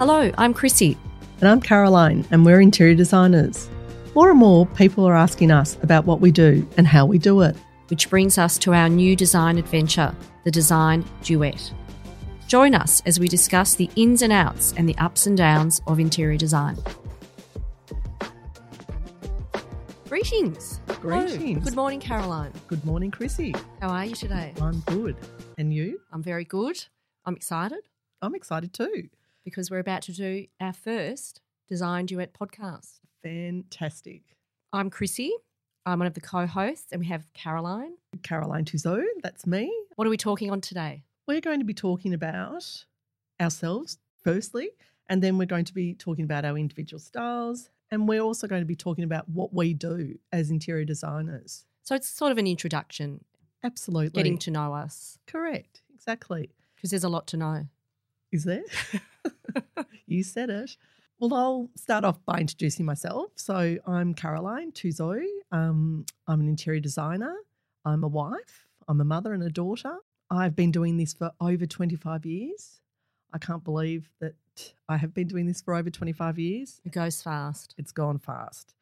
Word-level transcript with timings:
Hello, 0.00 0.30
I'm 0.38 0.54
Chrissy. 0.54 0.96
And 1.42 1.48
I'm 1.50 1.60
Caroline, 1.60 2.24
and 2.30 2.46
we're 2.46 2.62
interior 2.62 2.94
designers. 2.94 3.68
More 4.14 4.30
and 4.30 4.38
more 4.38 4.64
people 4.64 5.04
are 5.04 5.14
asking 5.14 5.50
us 5.50 5.76
about 5.82 6.06
what 6.06 6.22
we 6.22 6.30
do 6.30 6.66
and 6.78 6.86
how 6.86 7.04
we 7.04 7.18
do 7.18 7.42
it. 7.42 7.54
Which 7.88 8.08
brings 8.08 8.38
us 8.38 8.56
to 8.60 8.72
our 8.72 8.88
new 8.88 9.14
design 9.14 9.58
adventure, 9.58 10.16
the 10.44 10.50
Design 10.50 11.04
Duet. 11.22 11.74
Join 12.48 12.74
us 12.74 13.02
as 13.04 13.20
we 13.20 13.28
discuss 13.28 13.74
the 13.74 13.90
ins 13.94 14.22
and 14.22 14.32
outs 14.32 14.72
and 14.78 14.88
the 14.88 14.96
ups 14.96 15.26
and 15.26 15.36
downs 15.36 15.82
of 15.86 16.00
interior 16.00 16.38
design. 16.38 16.78
Greetings. 20.08 20.80
Greetings. 21.02 21.62
Good 21.62 21.76
morning, 21.76 22.00
Caroline. 22.00 22.54
Good 22.68 22.86
morning, 22.86 23.10
Chrissy. 23.10 23.54
How 23.82 23.90
are 23.90 24.06
you 24.06 24.14
today? 24.14 24.54
I'm 24.62 24.80
good. 24.86 25.16
And 25.58 25.74
you? 25.74 26.00
I'm 26.10 26.22
very 26.22 26.46
good. 26.46 26.86
I'm 27.26 27.36
excited 27.36 27.80
I'm 28.22 28.34
excited 28.34 28.72
too. 28.74 29.08
Because 29.44 29.70
we're 29.70 29.78
about 29.78 30.02
to 30.02 30.12
do 30.12 30.46
our 30.60 30.72
first 30.72 31.40
Design 31.68 32.06
Duet 32.06 32.32
podcast. 32.34 33.00
Fantastic. 33.22 34.22
I'm 34.72 34.90
Chrissy. 34.90 35.32
I'm 35.86 35.98
one 35.98 36.06
of 36.06 36.14
the 36.14 36.20
co 36.20 36.46
hosts, 36.46 36.92
and 36.92 37.00
we 37.00 37.06
have 37.06 37.32
Caroline. 37.32 37.94
Caroline 38.22 38.64
Tuzo, 38.64 39.02
that's 39.22 39.46
me. 39.46 39.72
What 39.96 40.06
are 40.06 40.10
we 40.10 40.16
talking 40.16 40.50
on 40.50 40.60
today? 40.60 41.04
We're 41.26 41.40
going 41.40 41.60
to 41.60 41.64
be 41.64 41.74
talking 41.74 42.12
about 42.12 42.84
ourselves, 43.40 43.98
firstly, 44.22 44.70
and 45.08 45.22
then 45.22 45.38
we're 45.38 45.46
going 45.46 45.64
to 45.64 45.74
be 45.74 45.94
talking 45.94 46.24
about 46.24 46.44
our 46.44 46.58
individual 46.58 47.00
styles. 47.00 47.70
And 47.90 48.06
we're 48.06 48.20
also 48.20 48.46
going 48.46 48.62
to 48.62 48.66
be 48.66 48.76
talking 48.76 49.04
about 49.04 49.28
what 49.28 49.52
we 49.52 49.74
do 49.74 50.16
as 50.32 50.50
interior 50.50 50.84
designers. 50.84 51.64
So 51.82 51.94
it's 51.96 52.08
sort 52.08 52.30
of 52.30 52.38
an 52.38 52.46
introduction, 52.46 53.24
Absolutely. 53.64 54.10
getting 54.10 54.38
to 54.38 54.50
know 54.50 54.74
us, 54.74 55.18
Correct. 55.26 55.82
Exactly. 55.94 56.50
because 56.76 56.90
there's 56.90 57.04
a 57.04 57.08
lot 57.08 57.26
to 57.28 57.36
know. 57.36 57.66
Is 58.32 58.44
there? 58.44 58.62
you 60.06 60.22
said 60.22 60.50
it. 60.50 60.76
Well, 61.18 61.34
I'll 61.34 61.70
start 61.74 62.04
off 62.04 62.24
by 62.24 62.38
introducing 62.38 62.86
myself. 62.86 63.32
So 63.34 63.76
I'm 63.86 64.14
Caroline 64.14 64.72
Tuzo. 64.72 65.20
Um, 65.50 66.06
I'm 66.28 66.40
an 66.40 66.48
interior 66.48 66.80
designer. 66.80 67.34
I'm 67.84 68.04
a 68.04 68.08
wife. 68.08 68.68
I'm 68.88 69.00
a 69.00 69.04
mother 69.04 69.32
and 69.32 69.42
a 69.42 69.50
daughter. 69.50 69.96
I've 70.30 70.54
been 70.54 70.70
doing 70.70 70.96
this 70.96 71.12
for 71.12 71.32
over 71.40 71.66
25 71.66 72.24
years. 72.24 72.80
I 73.32 73.38
can't 73.38 73.64
believe 73.64 74.08
that 74.20 74.34
I 74.88 74.96
have 74.96 75.12
been 75.12 75.26
doing 75.26 75.46
this 75.46 75.60
for 75.60 75.74
over 75.74 75.90
25 75.90 76.38
years. 76.38 76.80
It 76.84 76.92
goes 76.92 77.20
fast. 77.20 77.74
It's 77.78 77.92
gone 77.92 78.18
fast. 78.18 78.74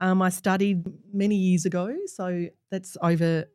Um, 0.00 0.20
I 0.20 0.28
studied 0.28 0.84
many 1.12 1.36
years 1.36 1.64
ago. 1.64 1.96
So 2.06 2.48
that's 2.70 2.98
over, 3.02 3.46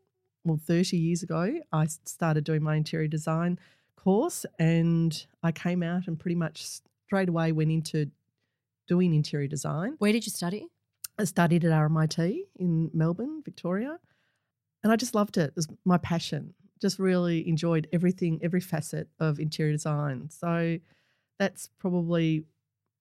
well, 0.43 0.59
30 0.63 0.97
years 0.97 1.21
ago. 1.21 1.59
I 1.71 1.85
started 2.05 2.43
doing 2.43 2.63
my 2.63 2.75
interior 2.75 3.07
design 3.07 3.59
course 4.05 4.45
and 4.59 5.25
I 5.43 5.51
came 5.51 5.83
out 5.83 6.07
and 6.07 6.17
pretty 6.17 6.35
much 6.35 6.65
straight 7.07 7.27
away 7.27 7.51
went 7.51 7.71
into 7.71 8.09
doing 8.87 9.13
interior 9.13 9.47
design. 9.47 9.95
Where 9.97 10.13
did 10.13 10.25
you 10.25 10.31
study? 10.31 10.67
I 11.19 11.23
studied 11.25 11.65
at 11.65 11.71
RMIT 11.71 12.41
in 12.57 12.91
Melbourne, 12.93 13.41
Victoria, 13.43 13.99
and 14.83 14.93
I 14.93 14.95
just 14.95 15.15
loved 15.15 15.37
it. 15.37 15.49
It 15.49 15.55
was 15.55 15.67
my 15.85 15.97
passion. 15.97 16.53
Just 16.81 16.99
really 16.99 17.47
enjoyed 17.47 17.87
everything, 17.91 18.39
every 18.43 18.59
facet 18.61 19.07
of 19.19 19.39
interior 19.39 19.71
design. 19.71 20.29
So 20.29 20.77
that's 21.39 21.69
probably 21.79 22.45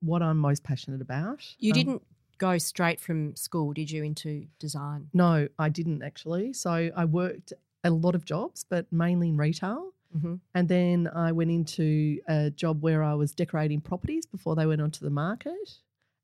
what 0.00 0.22
I'm 0.22 0.38
most 0.38 0.62
passionate 0.62 1.00
about. 1.00 1.44
You 1.58 1.72
Um, 1.72 1.78
didn't 1.78 2.02
go 2.38 2.58
straight 2.58 3.00
from 3.00 3.34
school, 3.36 3.72
did 3.72 3.90
you, 3.90 4.04
into 4.04 4.46
design? 4.58 5.08
No, 5.12 5.48
I 5.58 5.68
didn't 5.68 6.02
actually. 6.02 6.52
So 6.52 6.90
I 6.94 7.04
worked 7.04 7.52
a 7.82 7.90
lot 7.90 8.14
of 8.14 8.24
jobs, 8.24 8.64
but 8.68 8.90
mainly 8.92 9.28
in 9.28 9.36
retail. 9.36 9.92
Mm-hmm. 10.16 10.34
And 10.54 10.68
then 10.68 11.10
I 11.14 11.32
went 11.32 11.50
into 11.50 12.20
a 12.28 12.50
job 12.50 12.82
where 12.82 13.02
I 13.02 13.14
was 13.14 13.34
decorating 13.34 13.80
properties 13.80 14.26
before 14.26 14.54
they 14.54 14.66
went 14.66 14.80
onto 14.80 15.04
the 15.04 15.10
market. 15.10 15.78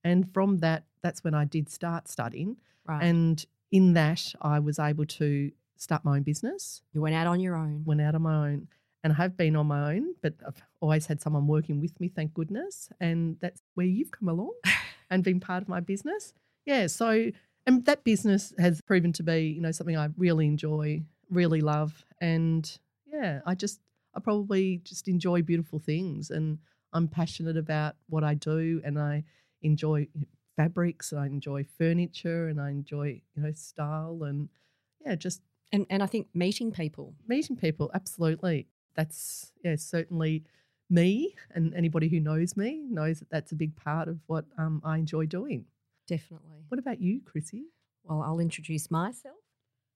And 0.04 0.32
from 0.32 0.58
that, 0.58 0.84
that's 1.02 1.24
when 1.24 1.34
I 1.34 1.44
did 1.44 1.68
start 1.68 2.08
studying. 2.08 2.56
Right. 2.86 3.02
And 3.02 3.44
in 3.70 3.94
that, 3.94 4.32
I 4.40 4.58
was 4.58 4.78
able 4.78 5.06
to 5.06 5.50
start 5.76 6.04
my 6.04 6.16
own 6.16 6.22
business, 6.22 6.82
you 6.92 7.00
went 7.00 7.14
out 7.14 7.26
on 7.26 7.40
your 7.40 7.56
own. 7.56 7.84
went 7.84 8.00
out 8.00 8.14
on 8.14 8.22
my 8.22 8.48
own. 8.48 8.68
And 9.02 9.14
I 9.14 9.16
have 9.16 9.36
been 9.36 9.56
on 9.56 9.66
my 9.66 9.94
own, 9.94 10.14
but 10.20 10.34
I've 10.46 10.62
always 10.80 11.06
had 11.06 11.22
someone 11.22 11.46
working 11.46 11.80
with 11.80 11.98
me, 11.98 12.08
thank 12.08 12.34
goodness. 12.34 12.90
And 13.00 13.38
that's 13.40 13.62
where 13.74 13.86
you've 13.86 14.10
come 14.10 14.28
along 14.28 14.52
and 15.10 15.24
been 15.24 15.40
part 15.40 15.62
of 15.62 15.68
my 15.68 15.80
business. 15.80 16.34
Yeah. 16.66 16.86
So, 16.86 17.30
and 17.66 17.86
that 17.86 18.04
business 18.04 18.52
has 18.58 18.82
proven 18.82 19.14
to 19.14 19.22
be, 19.22 19.46
you 19.48 19.62
know, 19.62 19.72
something 19.72 19.96
I 19.96 20.10
really 20.18 20.46
enjoy, 20.46 21.02
really 21.30 21.62
love. 21.62 22.04
And 22.20 22.70
yeah, 23.20 23.40
I 23.46 23.54
just, 23.54 23.80
I 24.14 24.20
probably 24.20 24.80
just 24.84 25.08
enjoy 25.08 25.42
beautiful 25.42 25.78
things 25.78 26.30
and 26.30 26.58
I'm 26.92 27.08
passionate 27.08 27.56
about 27.56 27.96
what 28.08 28.24
I 28.24 28.34
do 28.34 28.80
and 28.84 28.98
I 28.98 29.24
enjoy 29.62 30.08
fabrics, 30.56 31.12
and 31.12 31.20
I 31.20 31.26
enjoy 31.26 31.64
furniture 31.78 32.48
and 32.48 32.60
I 32.60 32.70
enjoy, 32.70 33.22
you 33.34 33.42
know, 33.42 33.52
style 33.52 34.24
and 34.24 34.48
yeah, 35.04 35.14
just 35.14 35.40
And, 35.72 35.86
and 35.88 36.02
I 36.02 36.06
think 36.06 36.26
meeting 36.34 36.72
people. 36.72 37.14
meeting 37.26 37.56
people. 37.56 37.90
Absolutely. 37.94 38.66
That's, 38.94 39.52
yeah, 39.64 39.76
certainly 39.76 40.44
me 40.88 41.36
and 41.54 41.72
anybody 41.74 42.08
who 42.08 42.20
knows 42.20 42.56
me 42.56 42.84
knows 42.90 43.20
that 43.20 43.30
that's 43.30 43.52
a 43.52 43.54
big 43.54 43.76
part 43.76 44.08
of 44.08 44.18
what 44.26 44.44
um, 44.58 44.82
I 44.84 44.98
enjoy 44.98 45.26
doing. 45.26 45.66
Definitely. 46.06 46.64
What 46.68 46.78
about 46.78 47.00
you, 47.00 47.20
Chrissy? 47.24 47.66
Well, 48.04 48.22
I'll 48.22 48.40
introduce 48.40 48.90
myself. 48.90 49.39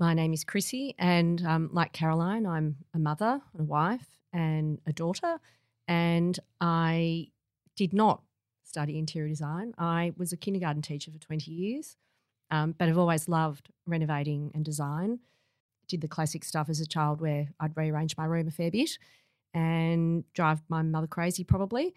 My 0.00 0.12
name 0.12 0.32
is 0.32 0.42
Chrissy, 0.42 0.96
and 0.98 1.44
um, 1.46 1.70
like 1.72 1.92
Caroline, 1.92 2.46
I'm 2.46 2.76
a 2.94 2.98
mother, 2.98 3.40
a 3.56 3.62
wife, 3.62 4.18
and 4.32 4.80
a 4.86 4.92
daughter. 4.92 5.38
And 5.86 6.38
I 6.60 7.28
did 7.76 7.92
not 7.92 8.22
study 8.64 8.98
interior 8.98 9.28
design. 9.28 9.72
I 9.78 10.12
was 10.16 10.32
a 10.32 10.36
kindergarten 10.36 10.82
teacher 10.82 11.12
for 11.12 11.18
20 11.18 11.48
years, 11.52 11.96
um, 12.50 12.74
but 12.76 12.88
I've 12.88 12.98
always 12.98 13.28
loved 13.28 13.68
renovating 13.86 14.50
and 14.52 14.64
design. 14.64 15.20
Did 15.86 16.00
the 16.00 16.08
classic 16.08 16.42
stuff 16.42 16.68
as 16.68 16.80
a 16.80 16.86
child 16.86 17.20
where 17.20 17.50
I'd 17.60 17.76
rearrange 17.76 18.16
my 18.16 18.24
room 18.24 18.48
a 18.48 18.50
fair 18.50 18.72
bit 18.72 18.98
and 19.52 20.24
drive 20.32 20.60
my 20.68 20.82
mother 20.82 21.06
crazy, 21.06 21.44
probably. 21.44 21.94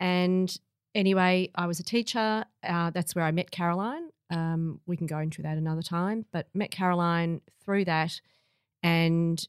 And 0.00 0.52
anyway, 0.92 1.50
I 1.54 1.66
was 1.66 1.78
a 1.78 1.84
teacher. 1.84 2.44
Uh, 2.64 2.90
that's 2.90 3.14
where 3.14 3.24
I 3.24 3.30
met 3.30 3.52
Caroline. 3.52 4.08
Um, 4.30 4.80
we 4.86 4.96
can 4.96 5.06
go 5.06 5.18
into 5.18 5.42
that 5.42 5.56
another 5.56 5.82
time, 5.82 6.26
but 6.32 6.48
met 6.54 6.70
Caroline 6.70 7.40
through 7.64 7.86
that. 7.86 8.20
And 8.82 9.42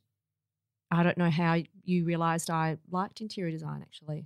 I 0.91 1.03
don't 1.03 1.17
know 1.17 1.29
how 1.29 1.57
you 1.83 2.05
realised 2.05 2.49
I 2.49 2.77
liked 2.89 3.21
interior 3.21 3.51
design 3.51 3.81
actually. 3.81 4.25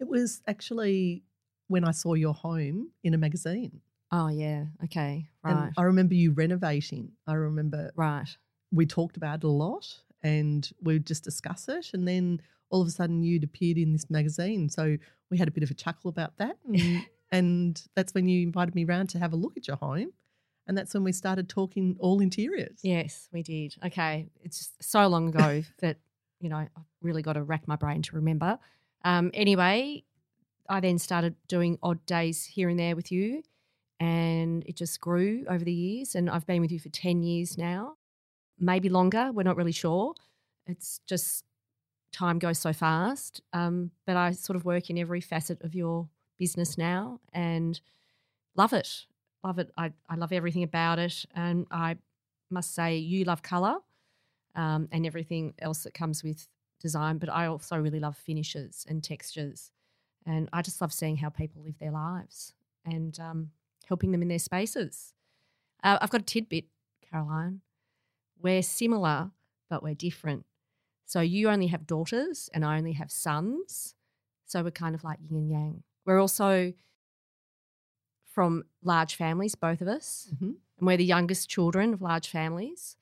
It 0.00 0.08
was 0.08 0.42
actually 0.46 1.24
when 1.68 1.84
I 1.84 1.90
saw 1.90 2.14
your 2.14 2.34
home 2.34 2.90
in 3.02 3.14
a 3.14 3.18
magazine. 3.18 3.80
Oh, 4.10 4.28
yeah. 4.28 4.64
Okay. 4.84 5.28
Right. 5.42 5.52
And 5.52 5.72
I 5.76 5.82
remember 5.82 6.14
you 6.14 6.32
renovating. 6.32 7.12
I 7.26 7.34
remember 7.34 7.92
right. 7.96 8.28
we 8.70 8.84
talked 8.84 9.16
about 9.16 9.36
it 9.36 9.44
a 9.44 9.48
lot 9.48 9.86
and 10.22 10.68
we 10.82 10.94
would 10.94 11.06
just 11.06 11.24
discuss 11.24 11.68
it. 11.68 11.90
And 11.94 12.06
then 12.06 12.40
all 12.68 12.82
of 12.82 12.88
a 12.88 12.90
sudden 12.90 13.22
you'd 13.22 13.44
appeared 13.44 13.78
in 13.78 13.92
this 13.92 14.10
magazine. 14.10 14.68
So 14.68 14.98
we 15.30 15.38
had 15.38 15.48
a 15.48 15.50
bit 15.50 15.62
of 15.62 15.70
a 15.70 15.74
chuckle 15.74 16.10
about 16.10 16.36
that. 16.38 16.58
And, 16.66 17.06
and 17.32 17.82
that's 17.96 18.12
when 18.12 18.28
you 18.28 18.42
invited 18.42 18.74
me 18.74 18.84
round 18.84 19.08
to 19.10 19.18
have 19.18 19.32
a 19.32 19.36
look 19.36 19.56
at 19.56 19.66
your 19.66 19.78
home. 19.78 20.12
And 20.68 20.78
that's 20.78 20.94
when 20.94 21.02
we 21.02 21.12
started 21.12 21.48
talking 21.48 21.96
all 21.98 22.20
interiors. 22.20 22.78
Yes, 22.82 23.28
we 23.32 23.42
did. 23.42 23.74
Okay. 23.84 24.28
It's 24.42 24.58
just 24.58 24.82
so 24.84 25.08
long 25.08 25.28
ago 25.28 25.62
that, 25.80 25.96
you 26.40 26.50
know, 26.50 26.58
I've 26.58 26.68
really 27.00 27.22
got 27.22 27.32
to 27.32 27.42
rack 27.42 27.66
my 27.66 27.74
brain 27.74 28.02
to 28.02 28.16
remember. 28.16 28.58
Um, 29.04 29.30
anyway, 29.34 30.04
I 30.68 30.80
then 30.80 30.98
started 30.98 31.34
doing 31.48 31.78
odd 31.82 32.04
days 32.06 32.44
here 32.44 32.68
and 32.68 32.78
there 32.78 32.94
with 32.94 33.10
you, 33.10 33.42
and 33.98 34.62
it 34.66 34.76
just 34.76 35.00
grew 35.00 35.44
over 35.48 35.64
the 35.64 35.72
years. 35.72 36.14
And 36.14 36.30
I've 36.30 36.46
been 36.46 36.60
with 36.60 36.70
you 36.70 36.78
for 36.78 36.90
10 36.90 37.22
years 37.22 37.58
now, 37.58 37.96
maybe 38.60 38.88
longer. 38.88 39.32
We're 39.32 39.42
not 39.42 39.56
really 39.56 39.72
sure. 39.72 40.14
It's 40.66 41.00
just 41.08 41.44
time 42.12 42.38
goes 42.38 42.58
so 42.58 42.72
fast. 42.72 43.40
Um, 43.52 43.90
but 44.06 44.16
I 44.16 44.32
sort 44.32 44.56
of 44.56 44.64
work 44.64 44.90
in 44.90 44.98
every 44.98 45.20
facet 45.20 45.62
of 45.62 45.74
your 45.74 46.08
business 46.38 46.76
now 46.78 47.20
and 47.32 47.80
love 48.56 48.72
it. 48.72 49.06
Love 49.44 49.58
it. 49.58 49.70
I, 49.76 49.92
I 50.08 50.16
love 50.16 50.32
everything 50.32 50.62
about 50.62 50.98
it. 50.98 51.24
And 51.34 51.66
I 51.70 51.96
must 52.50 52.74
say, 52.74 52.96
you 52.96 53.24
love 53.24 53.42
colour 53.42 53.78
um, 54.54 54.88
and 54.92 55.06
everything 55.06 55.54
else 55.58 55.82
that 55.84 55.94
comes 55.94 56.22
with 56.22 56.48
design, 56.80 57.18
but 57.18 57.28
I 57.28 57.46
also 57.46 57.76
really 57.76 58.00
love 58.00 58.16
finishes 58.16 58.84
and 58.88 59.02
textures. 59.02 59.70
And 60.26 60.48
I 60.52 60.62
just 60.62 60.80
love 60.80 60.92
seeing 60.92 61.16
how 61.16 61.30
people 61.30 61.62
live 61.62 61.78
their 61.78 61.90
lives 61.90 62.54
and 62.84 63.18
um, 63.18 63.50
helping 63.86 64.12
them 64.12 64.22
in 64.22 64.28
their 64.28 64.38
spaces. 64.38 65.14
Uh, 65.82 65.98
I've 66.00 66.10
got 66.10 66.20
a 66.20 66.24
tidbit, 66.24 66.66
Caroline. 67.10 67.60
We're 68.40 68.62
similar, 68.62 69.30
but 69.68 69.82
we're 69.82 69.94
different. 69.94 70.44
So 71.06 71.20
you 71.20 71.48
only 71.48 71.66
have 71.68 71.86
daughters, 71.86 72.48
and 72.54 72.64
I 72.64 72.78
only 72.78 72.92
have 72.92 73.10
sons. 73.10 73.94
So 74.46 74.62
we're 74.62 74.70
kind 74.70 74.94
of 74.94 75.04
like 75.04 75.18
yin 75.28 75.36
and 75.38 75.50
yang. 75.50 75.82
We're 76.04 76.20
also 76.20 76.72
from 78.24 78.64
large 78.82 79.14
families, 79.14 79.54
both 79.54 79.80
of 79.80 79.88
us, 79.88 80.28
Mhm. 80.32 80.56
and 80.78 80.86
we're 80.86 80.96
the 80.96 81.04
youngest 81.04 81.48
children 81.48 81.92
of 81.92 82.00
large 82.02 82.28
families. 82.28 82.96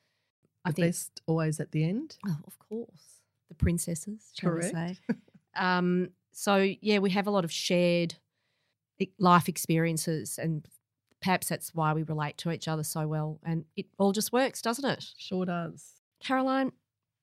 I 0.65 0.71
The 0.71 0.75
think 0.75 0.87
best 0.89 1.21
always 1.27 1.61
at 1.61 1.71
the 1.73 1.85
end. 1.85 2.19
Oh, 2.27 2.39
of 2.47 2.59
course. 2.59 3.21
The 3.49 3.55
princesses, 3.55 4.33
shall 4.35 4.55
we 4.55 4.61
Correct. 4.71 4.75
say. 4.75 4.99
um, 5.55 6.13
So, 6.33 6.57
yeah, 6.81 7.01
we 7.01 7.11
have 7.11 7.27
a 7.27 7.31
lot 7.31 7.45
of 7.45 7.51
shared 7.53 8.15
life 9.19 9.49
experiences, 9.49 10.39
and 10.39 10.69
perhaps 11.21 11.49
that's 11.49 11.75
why 11.75 11.93
we 11.93 12.03
relate 12.05 12.37
to 12.39 12.51
each 12.53 12.69
other 12.69 12.85
so 12.85 13.09
well. 13.09 13.41
And 13.43 13.67
it 13.77 13.87
all 13.99 14.13
just 14.13 14.33
works, 14.33 14.63
doesn't 14.63 14.85
it? 14.85 15.13
Sure 15.19 15.45
does. 15.45 16.01
Caroline, 16.21 16.73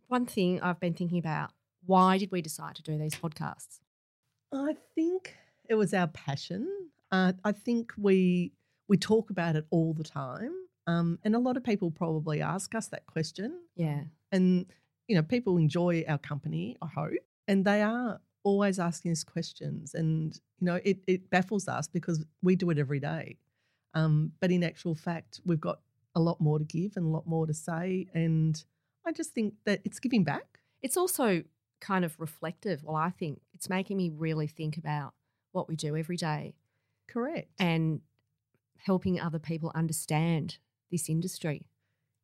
one 0.07 0.25
thing 0.25 0.59
I've 0.61 0.79
been 0.79 0.93
thinking 0.93 1.19
about 1.19 1.53
why 1.85 2.17
did 2.17 2.31
we 2.31 2.41
decide 2.41 2.75
to 2.75 2.81
do 2.83 2.97
these 2.97 3.15
podcasts? 3.15 3.79
I 4.51 4.75
think 4.93 5.37
it 5.69 5.75
was 5.75 5.93
our 5.93 6.07
passion. 6.07 6.67
Uh, 7.11 7.33
I 7.43 7.51
think 7.51 7.93
we 7.97 8.51
we 8.87 8.97
talk 8.97 9.29
about 9.29 9.55
it 9.55 9.65
all 9.69 9.93
the 9.93 10.03
time, 10.03 10.53
um, 10.87 11.19
and 11.23 11.35
a 11.35 11.39
lot 11.39 11.57
of 11.57 11.63
people 11.63 11.91
probably 11.91 12.41
ask 12.41 12.73
us 12.75 12.87
that 12.87 13.05
question. 13.05 13.59
Yeah. 13.75 14.01
And 14.31 14.65
you 15.07 15.15
know, 15.15 15.23
people 15.23 15.57
enjoy 15.57 16.03
our 16.07 16.17
company. 16.17 16.77
I 16.81 16.87
hope, 16.87 17.13
and 17.47 17.63
they 17.63 17.81
are 17.81 18.19
always 18.43 18.79
asking 18.79 19.11
us 19.11 19.23
questions, 19.23 19.93
and 19.93 20.39
you 20.59 20.65
know, 20.65 20.79
it 20.83 20.99
it 21.07 21.29
baffles 21.29 21.67
us 21.67 21.87
because 21.87 22.25
we 22.41 22.55
do 22.55 22.69
it 22.69 22.77
every 22.77 22.99
day. 22.99 23.37
Um, 23.93 24.31
but 24.39 24.51
in 24.51 24.63
actual 24.63 24.95
fact, 24.95 25.41
we've 25.45 25.61
got 25.61 25.79
a 26.15 26.19
lot 26.19 26.41
more 26.41 26.59
to 26.59 26.65
give 26.65 26.97
and 26.97 27.05
a 27.05 27.09
lot 27.09 27.27
more 27.27 27.47
to 27.47 27.53
say, 27.53 28.07
and 28.13 28.63
I 29.05 29.11
just 29.11 29.33
think 29.33 29.53
that 29.65 29.81
it's 29.85 29.99
giving 29.99 30.23
back. 30.23 30.59
It's 30.81 30.97
also 30.97 31.43
kind 31.79 32.03
of 32.03 32.19
reflective. 32.19 32.83
Well, 32.83 32.95
I 32.95 33.09
think 33.09 33.41
it's 33.53 33.69
making 33.69 33.97
me 33.97 34.09
really 34.09 34.47
think 34.47 34.77
about 34.77 35.13
what 35.57 35.67
we 35.67 35.75
do 35.75 35.97
every 35.97 36.17
day 36.17 36.53
Correct. 37.07 37.49
and 37.59 38.01
helping 38.85 39.19
other 39.19 39.39
people 39.39 39.71
understand 39.73 40.59
this 40.91 41.09
industry. 41.09 41.65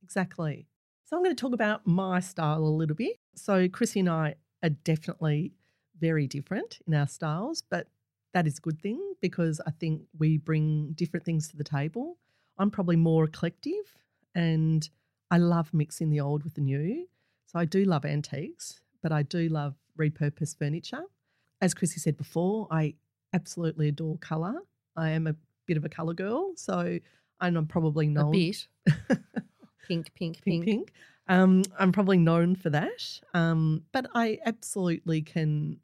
Exactly. 0.04 0.68
So 1.04 1.18
I'm 1.18 1.24
going 1.24 1.36
to 1.36 1.42
talk 1.42 1.54
about 1.54 1.86
my 1.86 2.20
style 2.20 2.64
a 2.64 2.70
little 2.70 2.96
bit. 2.96 3.18
So 3.36 3.68
Chrissy 3.68 4.02
and 4.02 4.10
I 4.10 4.36
are 4.62 4.70
definitely 4.70 5.54
very 6.00 6.28
different 6.28 6.80
in 6.88 6.94
our 6.94 7.08
styles, 7.08 7.64
but 7.70 7.88
that 8.34 8.48
is 8.48 8.58
a 8.60 8.62
good 8.62 8.82
thing 8.82 9.00
because 9.22 9.60
I 9.66 9.72
think 9.72 10.04
we 10.18 10.38
bring 10.38 10.94
different 10.94 11.26
things 11.26 11.50
to 11.50 11.58
the 11.58 11.64
table. 11.64 12.18
I'm 12.58 12.72
probably 12.72 12.96
more 12.96 13.26
eclectic 13.26 13.74
and 14.36 14.88
I 15.32 15.38
love 15.38 15.74
mixing 15.74 16.10
the 16.10 16.20
old 16.20 16.44
with 16.44 16.56
the 16.56 16.62
new. 16.62 17.08
So 17.48 17.60
I 17.60 17.66
do 17.66 17.84
love 17.84 18.06
antiques, 18.06 18.82
but 19.02 19.12
I 19.12 19.24
do 19.24 19.50
love 19.50 19.76
repurposed 20.00 20.58
furniture. 20.58 21.04
As 21.62 21.74
Chrissy 21.74 22.00
said 22.00 22.18
before, 22.18 22.68
I 22.72 22.96
absolutely 23.34 23.90
adore 23.90 24.18
colour. 24.18 24.56
I 24.96 25.10
am 25.12 25.28
a 25.28 25.36
bit 25.66 25.78
of 25.78 25.86
a 25.86 25.90
colour 25.90 26.14
girl, 26.14 26.52
so 26.56 27.00
I'm 27.40 27.66
probably 27.68 28.08
known 28.08 28.28
A 28.28 28.32
bit. 28.32 28.68
pink, 29.88 30.14
pink, 30.14 30.42
pink, 30.42 30.44
pink. 30.44 30.66
pink. 30.66 30.94
Um, 31.28 31.64
I'm 31.80 31.92
probably 31.92 32.18
known 32.18 32.56
for 32.56 32.70
that. 32.70 33.20
Um, 33.34 33.84
but 33.92 34.08
I 34.14 34.40
absolutely 34.46 35.22
can 35.22 35.80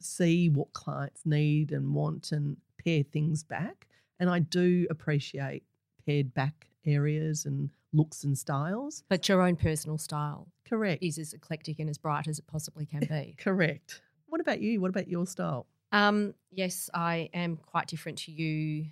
see 0.00 0.48
what 0.48 0.72
clients 0.72 1.22
need 1.24 1.72
and 1.72 1.94
want 1.94 2.32
and 2.32 2.56
pare 2.84 3.02
things 3.02 3.42
back. 3.42 3.86
And 4.20 4.28
I 4.28 4.40
do 4.40 4.86
appreciate 4.90 5.62
pared 6.04 6.34
back 6.34 6.68
areas 6.84 7.46
and 7.46 7.70
looks 7.92 8.24
and 8.24 8.36
styles. 8.36 9.04
But 9.08 9.28
your 9.28 9.42
own 9.42 9.56
personal 9.56 9.98
style 9.98 10.48
Correct. 10.68 11.02
is 11.02 11.18
as 11.18 11.32
eclectic 11.32 11.78
and 11.78 11.88
as 11.88 11.98
bright 11.98 12.28
as 12.28 12.38
it 12.38 12.46
possibly 12.46 12.86
can 12.86 13.00
be. 13.08 13.34
Correct. 13.38 14.02
What 14.26 14.40
about 14.40 14.60
you? 14.60 14.80
What 14.80 14.90
about 14.90 15.08
your 15.08 15.26
style? 15.26 15.66
Um, 15.94 16.34
yes, 16.50 16.90
I 16.92 17.30
am 17.32 17.56
quite 17.56 17.86
different 17.86 18.18
to 18.18 18.32
you. 18.32 18.86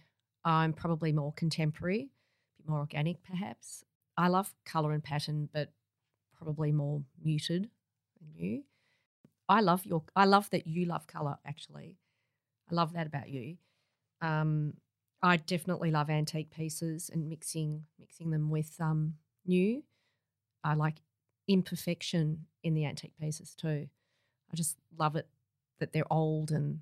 I'm 0.45 0.73
probably 0.73 1.13
more 1.13 1.33
contemporary, 1.33 2.03
a 2.03 2.63
bit 2.63 2.69
more 2.69 2.79
organic, 2.79 3.25
perhaps. 3.25 3.85
I 4.17 4.29
love 4.29 4.55
colour 4.65 4.93
and 4.93 5.03
pattern, 5.03 5.49
but 5.53 5.73
probably 6.39 6.71
more 6.71 7.03
muted 7.21 7.69
than 8.21 8.29
you. 8.37 8.63
I 9.49 9.63
love 9.63 9.85
your. 9.85 10.05
I 10.15 10.27
love 10.27 10.49
that 10.51 10.69
you 10.69 10.85
love 10.85 11.09
colour. 11.09 11.39
Actually, 11.45 11.99
I 12.71 12.75
love 12.77 12.93
that 12.93 13.09
about 13.09 13.29
you. 13.29 13.57
Um, 14.21 14.75
I 15.23 15.39
definitely 15.39 15.91
love 15.91 16.09
antique 16.09 16.53
pieces 16.53 17.11
and 17.13 17.29
mixing 17.29 17.83
mixing 17.99 18.31
them 18.31 18.49
with 18.49 18.77
um, 18.81 19.15
new. 19.45 19.83
I 20.63 20.75
like 20.75 21.03
imperfection 21.49 22.47
in 22.63 22.75
the 22.75 22.85
antique 22.87 23.19
pieces 23.21 23.57
too. 23.57 23.89
I 24.53 24.57
just 24.57 24.77
love 24.97 25.17
it 25.17 25.27
that 25.81 25.93
they're 25.93 26.11
old 26.13 26.53
and 26.53 26.79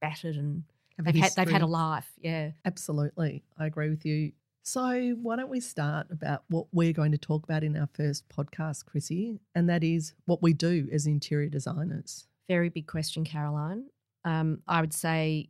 battered 0.00 0.36
and 0.36 0.64
they've 0.98 1.14
had, 1.14 1.32
they've 1.36 1.50
had 1.50 1.62
a 1.62 1.66
life. 1.66 2.10
Yeah. 2.20 2.52
Absolutely. 2.64 3.42
I 3.58 3.66
agree 3.66 3.90
with 3.90 4.04
you. 4.04 4.32
So, 4.62 5.16
why 5.22 5.36
don't 5.36 5.48
we 5.48 5.60
start 5.60 6.08
about 6.10 6.44
what 6.48 6.66
we're 6.70 6.92
going 6.92 7.12
to 7.12 7.18
talk 7.18 7.44
about 7.44 7.64
in 7.64 7.76
our 7.76 7.88
first 7.94 8.28
podcast, 8.28 8.84
Chrissy? 8.84 9.40
And 9.54 9.68
that 9.70 9.82
is 9.82 10.12
what 10.26 10.42
we 10.42 10.52
do 10.52 10.86
as 10.92 11.06
interior 11.06 11.48
designers. 11.48 12.26
Very 12.48 12.68
big 12.68 12.86
question, 12.86 13.24
Caroline. 13.24 13.86
Um, 14.24 14.60
I 14.68 14.80
would 14.82 14.92
say 14.92 15.48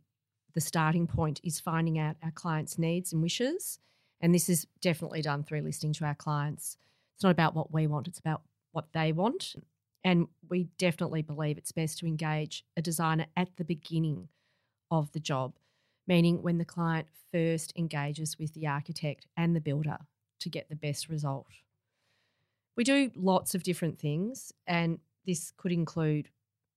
the 0.53 0.61
starting 0.61 1.07
point 1.07 1.41
is 1.43 1.59
finding 1.59 1.99
out 1.99 2.15
our 2.23 2.31
clients' 2.31 2.77
needs 2.77 3.11
and 3.11 3.21
wishes. 3.21 3.79
And 4.21 4.33
this 4.33 4.49
is 4.49 4.67
definitely 4.81 5.21
done 5.21 5.43
through 5.43 5.61
listening 5.61 5.93
to 5.93 6.05
our 6.05 6.15
clients. 6.15 6.77
It's 7.15 7.23
not 7.23 7.31
about 7.31 7.55
what 7.55 7.73
we 7.73 7.87
want, 7.87 8.07
it's 8.07 8.19
about 8.19 8.43
what 8.71 8.93
they 8.93 9.11
want. 9.11 9.55
And 10.03 10.27
we 10.49 10.69
definitely 10.77 11.21
believe 11.21 11.57
it's 11.57 11.71
best 11.71 11.99
to 11.99 12.07
engage 12.07 12.65
a 12.75 12.81
designer 12.81 13.27
at 13.35 13.49
the 13.57 13.63
beginning 13.63 14.29
of 14.91 15.11
the 15.13 15.19
job, 15.19 15.53
meaning 16.07 16.43
when 16.43 16.57
the 16.57 16.65
client 16.65 17.07
first 17.31 17.73
engages 17.75 18.37
with 18.37 18.53
the 18.53 18.67
architect 18.67 19.25
and 19.37 19.55
the 19.55 19.61
builder 19.61 19.97
to 20.39 20.49
get 20.49 20.69
the 20.69 20.75
best 20.75 21.09
result. 21.09 21.47
We 22.75 22.83
do 22.83 23.11
lots 23.15 23.55
of 23.55 23.63
different 23.63 23.99
things, 23.99 24.51
and 24.67 24.99
this 25.25 25.51
could 25.55 25.71
include 25.71 26.29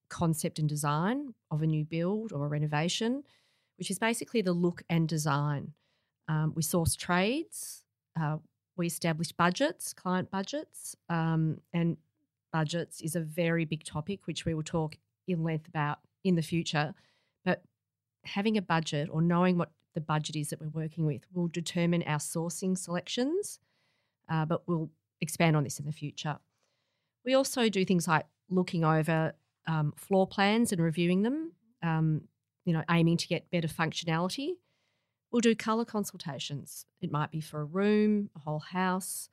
concept 0.08 0.58
and 0.58 0.68
design 0.68 1.34
of 1.50 1.62
a 1.62 1.66
new 1.66 1.84
build 1.84 2.32
or 2.32 2.44
a 2.44 2.48
renovation, 2.48 3.24
which 3.78 3.90
is 3.90 3.98
basically 3.98 4.42
the 4.42 4.52
look 4.52 4.82
and 4.88 5.08
design. 5.08 5.72
Um, 6.28 6.52
we 6.54 6.62
source 6.62 6.94
trades, 6.94 7.82
uh, 8.20 8.38
we 8.76 8.86
establish 8.86 9.32
budgets, 9.32 9.92
client 9.92 10.30
budgets, 10.30 10.96
um, 11.08 11.60
and 11.72 11.96
budgets 12.52 13.00
is 13.00 13.16
a 13.16 13.20
very 13.20 13.64
big 13.64 13.84
topic, 13.84 14.26
which 14.26 14.44
we 14.44 14.54
will 14.54 14.62
talk 14.62 14.96
in 15.26 15.42
length 15.42 15.68
about 15.68 15.98
in 16.22 16.34
the 16.34 16.42
future. 16.42 16.94
Having 18.26 18.56
a 18.56 18.62
budget 18.62 19.08
or 19.10 19.22
knowing 19.22 19.58
what 19.58 19.70
the 19.94 20.00
budget 20.00 20.36
is 20.36 20.50
that 20.50 20.60
we're 20.60 20.68
working 20.68 21.06
with 21.06 21.22
will 21.32 21.48
determine 21.48 22.02
our 22.04 22.18
sourcing 22.18 22.76
selections, 22.76 23.60
uh, 24.28 24.44
but 24.44 24.66
we'll 24.66 24.90
expand 25.20 25.56
on 25.56 25.64
this 25.64 25.78
in 25.78 25.86
the 25.86 25.92
future. 25.92 26.38
We 27.24 27.34
also 27.34 27.68
do 27.68 27.84
things 27.84 28.06
like 28.06 28.26
looking 28.50 28.84
over 28.84 29.32
um, 29.66 29.94
floor 29.96 30.26
plans 30.26 30.72
and 30.72 30.82
reviewing 30.82 31.22
them, 31.22 31.52
um, 31.82 32.22
you 32.64 32.72
know, 32.72 32.82
aiming 32.90 33.16
to 33.18 33.28
get 33.28 33.50
better 33.50 33.68
functionality. 33.68 34.52
We'll 35.30 35.40
do 35.40 35.54
colour 35.54 35.84
consultations. 35.84 36.86
It 37.00 37.10
might 37.10 37.30
be 37.30 37.40
for 37.40 37.60
a 37.60 37.64
room, 37.64 38.30
a 38.36 38.40
whole 38.40 38.60
house. 38.60 39.28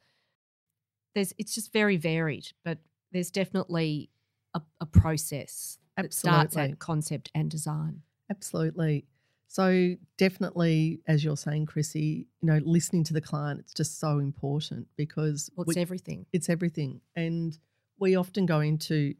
There's, 1.13 1.33
it's 1.37 1.53
just 1.53 1.73
very 1.73 1.97
varied, 1.97 2.53
but 2.63 2.77
there's 3.11 3.31
definitely 3.31 4.09
a, 4.53 4.61
a 4.79 4.85
process 4.85 5.77
that 5.97 6.13
starts 6.13 6.55
at 6.55 6.79
concept 6.79 7.29
and 7.35 7.51
design. 7.51 8.01
Absolutely. 8.31 9.05
So, 9.47 9.95
definitely, 10.17 11.01
as 11.07 11.23
you're 11.25 11.35
saying, 11.35 11.65
Chrissy, 11.65 12.25
you 12.41 12.47
know, 12.47 12.59
listening 12.63 13.03
to 13.03 13.13
the 13.13 13.19
client, 13.19 13.59
it's 13.59 13.73
just 13.73 13.99
so 13.99 14.19
important 14.19 14.87
because 14.95 15.49
Well, 15.55 15.65
we- 15.67 15.73
it's 15.73 15.77
everything. 15.81 16.25
it's 16.31 16.49
everything. 16.49 17.01
And 17.17 17.57
we 17.99 18.15
often 18.15 18.45
go 18.45 18.61
into 18.61 19.13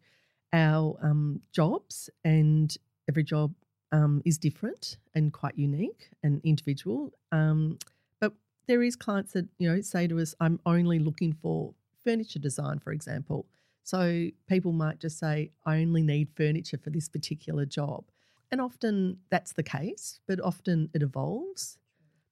our 0.54 0.98
um, 1.02 1.42
jobs, 1.52 2.10
and 2.24 2.76
every 3.10 3.24
job 3.24 3.54
um, 3.92 4.22
is 4.24 4.38
different 4.38 4.98
and 5.14 5.34
quite 5.34 5.58
unique 5.58 6.10
and 6.24 6.40
individual. 6.46 7.12
Um, 7.34 7.78
but 8.22 8.34
there 8.68 8.82
is 8.82 8.96
clients 8.96 9.34
that 9.34 9.48
you 9.60 9.68
know 9.70 9.82
say 9.82 10.08
to 10.08 10.18
us, 10.20 10.34
"I'm 10.40 10.60
only 10.66 10.98
looking 11.00 11.34
for 11.34 11.74
furniture 12.06 12.40
design," 12.40 12.80
for 12.80 12.94
example. 12.94 13.48
So 13.84 14.30
people 14.48 14.72
might 14.72 15.00
just 15.00 15.18
say, 15.20 15.52
"I 15.66 15.82
only 15.82 16.04
need 16.04 16.30
furniture 16.38 16.78
for 16.78 16.90
this 16.90 17.10
particular 17.10 17.66
job," 17.66 18.06
and 18.52 18.62
often 18.62 19.18
that's 19.30 19.54
the 19.54 19.64
case. 19.64 20.20
But 20.28 20.40
often 20.42 20.90
it 20.94 21.02
evolves. 21.02 21.78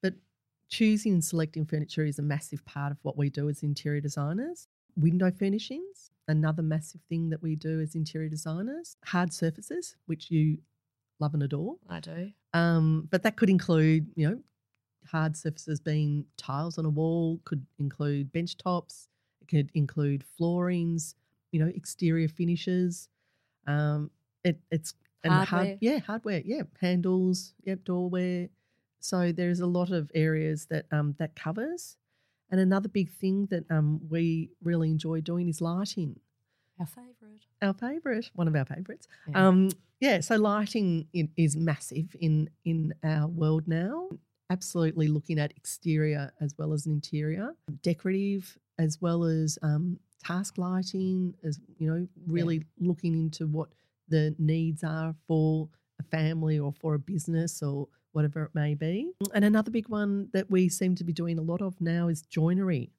But 0.02 0.16
choosing 0.70 1.14
and 1.14 1.24
selecting 1.24 1.66
furniture 1.66 2.06
is 2.06 2.20
a 2.20 2.24
massive 2.24 2.66
part 2.66 2.92
of 2.92 2.98
what 3.04 3.18
we 3.18 3.30
do 3.30 3.50
as 3.50 3.64
interior 3.64 4.02
designers. 4.02 4.68
Window 4.96 5.32
furnishings, 5.32 6.12
another 6.28 6.62
massive 6.62 7.02
thing 7.10 7.30
that 7.30 7.42
we 7.42 7.56
do 7.56 7.80
as 7.80 7.96
interior 7.96 8.30
designers. 8.30 8.98
Hard 9.06 9.34
surfaces, 9.34 9.96
which 10.08 10.30
you 10.30 10.58
love 11.20 11.34
and 11.34 11.44
adore. 11.44 11.78
I 11.90 12.00
do. 12.00 12.32
Um, 12.54 13.08
but 13.10 13.24
that 13.24 13.36
could 13.36 13.50
include, 13.50 14.08
you 14.16 14.30
know, 14.30 14.40
hard 15.06 15.38
surfaces 15.38 15.80
being 15.80 16.26
tiles 16.38 16.78
on 16.78 16.86
a 16.86 16.90
wall, 16.90 17.40
could 17.46 17.66
include 17.78 18.32
bench 18.32 18.58
tops, 18.58 19.08
it 19.42 19.48
could 19.48 19.70
include 19.74 20.24
floorings, 20.24 21.16
you 21.52 21.60
know, 21.60 21.72
exterior 21.74 22.28
finishes. 22.28 23.10
Um, 23.68 24.12
it, 24.44 24.60
it's 24.72 24.94
and 25.24 25.34
Hardware. 25.34 25.66
hard, 25.66 25.78
yeah, 25.82 26.00
hardware, 26.00 26.42
yeah, 26.46 26.64
handles, 26.80 27.54
yep, 27.64 27.80
doorware. 27.84 28.50
So 29.00 29.32
there's 29.32 29.60
a 29.60 29.66
lot 29.66 29.92
of 29.92 30.12
areas 30.14 30.66
that 30.68 30.86
um, 30.92 31.16
that 31.20 31.36
covers. 31.36 31.98
And 32.52 32.60
another 32.60 32.90
big 32.90 33.12
thing 33.12 33.46
that 33.48 33.64
um, 33.70 34.02
we 34.10 34.50
really 34.64 34.90
enjoy 34.90 35.22
doing 35.22 35.48
is 35.50 35.62
lighting. 35.62 36.20
Our 36.80 36.86
favourite. 36.88 37.44
our 37.62 37.74
favourite, 37.74 38.32
one 38.36 38.48
of 38.48 38.56
our 38.56 38.66
favourites. 38.66 39.08
Yeah. 39.28 39.48
Um, 39.48 39.70
yeah, 40.00 40.22
so 40.22 40.38
lighting 40.38 41.08
i- 41.16 41.30
is 41.36 41.56
massive 41.58 42.16
in 42.20 42.50
in 42.66 42.94
our 43.04 43.28
world 43.28 43.68
now. 43.68 44.10
Absolutely 44.50 45.08
looking 45.10 45.38
at 45.40 45.52
exterior 45.58 46.32
as 46.42 46.56
well 46.58 46.74
as 46.74 46.88
interior, 46.88 47.54
decorative 47.84 48.58
as 48.80 49.00
well 49.02 49.24
as 49.26 49.60
um, 49.62 50.00
task 50.24 50.58
lighting. 50.58 51.36
As 51.44 51.60
you 51.78 51.88
know, 51.94 52.08
really 52.26 52.64
looking 52.80 53.14
into 53.14 53.46
what 53.46 53.70
the 54.10 54.36
needs 54.38 54.84
are 54.84 55.16
for 55.28 55.70
a 56.00 56.04
family 56.04 56.60
or 56.60 56.72
for 56.72 56.96
a 56.96 57.00
business 57.00 57.62
or 57.62 57.88
whatever 58.12 58.44
it 58.44 58.52
may 58.54 58.74
be. 58.74 59.12
And 59.34 59.46
another 59.46 59.72
big 59.72 59.88
one 59.90 60.30
that 60.34 60.50
we 60.50 60.70
seem 60.70 60.96
to 60.96 61.04
be 61.04 61.14
doing 61.14 61.38
a 61.38 61.44
lot 61.44 61.62
of 61.62 61.80
now 61.80 62.08
is 62.08 62.22
joinery. 62.24 62.92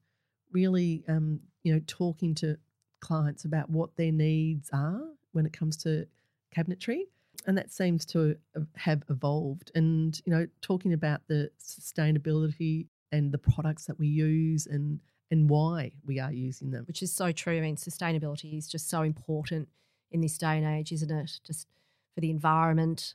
Really, 0.53 1.05
um, 1.09 1.41
you 1.63 1.75
know, 1.75 1.81
talking 1.87 2.35
to 2.37 2.57
clients 3.01 3.45
about 3.45 3.71
what 3.71 3.97
their 3.97 4.13
needs 4.13 4.71
are 4.73 5.03
when 5.33 5.47
it 5.47 5.53
comes 5.53 5.77
to 5.79 6.07
cabinetry. 6.55 7.03
And 7.47 7.57
that 7.57 7.73
seems 7.73 8.05
to 8.07 8.37
have 8.77 9.03
evolved. 9.09 9.71
And, 9.75 10.21
you 10.27 10.33
know, 10.33 10.47
talking 10.61 10.93
about 10.93 11.23
the 11.27 11.51
sustainability 11.63 12.87
and 13.13 13.33
the 13.33 13.39
products 13.39 13.87
that 13.87 13.99
we 13.99 14.09
use 14.09 14.67
and 14.67 15.01
and 15.33 15.49
why 15.49 15.93
we 16.05 16.19
are 16.19 16.33
using 16.33 16.73
them. 16.73 16.85
which 16.87 17.03
is 17.03 17.13
so 17.13 17.31
true. 17.31 17.57
I 17.57 17.61
mean, 17.61 17.77
sustainability 17.77 18.59
is 18.59 18.69
just 18.69 18.91
so 18.91 19.03
important 19.03 19.69
in 20.11 20.21
this 20.21 20.39
day 20.39 20.57
and 20.59 20.67
age, 20.67 20.93
isn't 20.93 21.11
it? 21.11 21.41
Just 21.45 21.69
for 22.15 22.21
the 22.21 22.31
environment, 22.31 23.15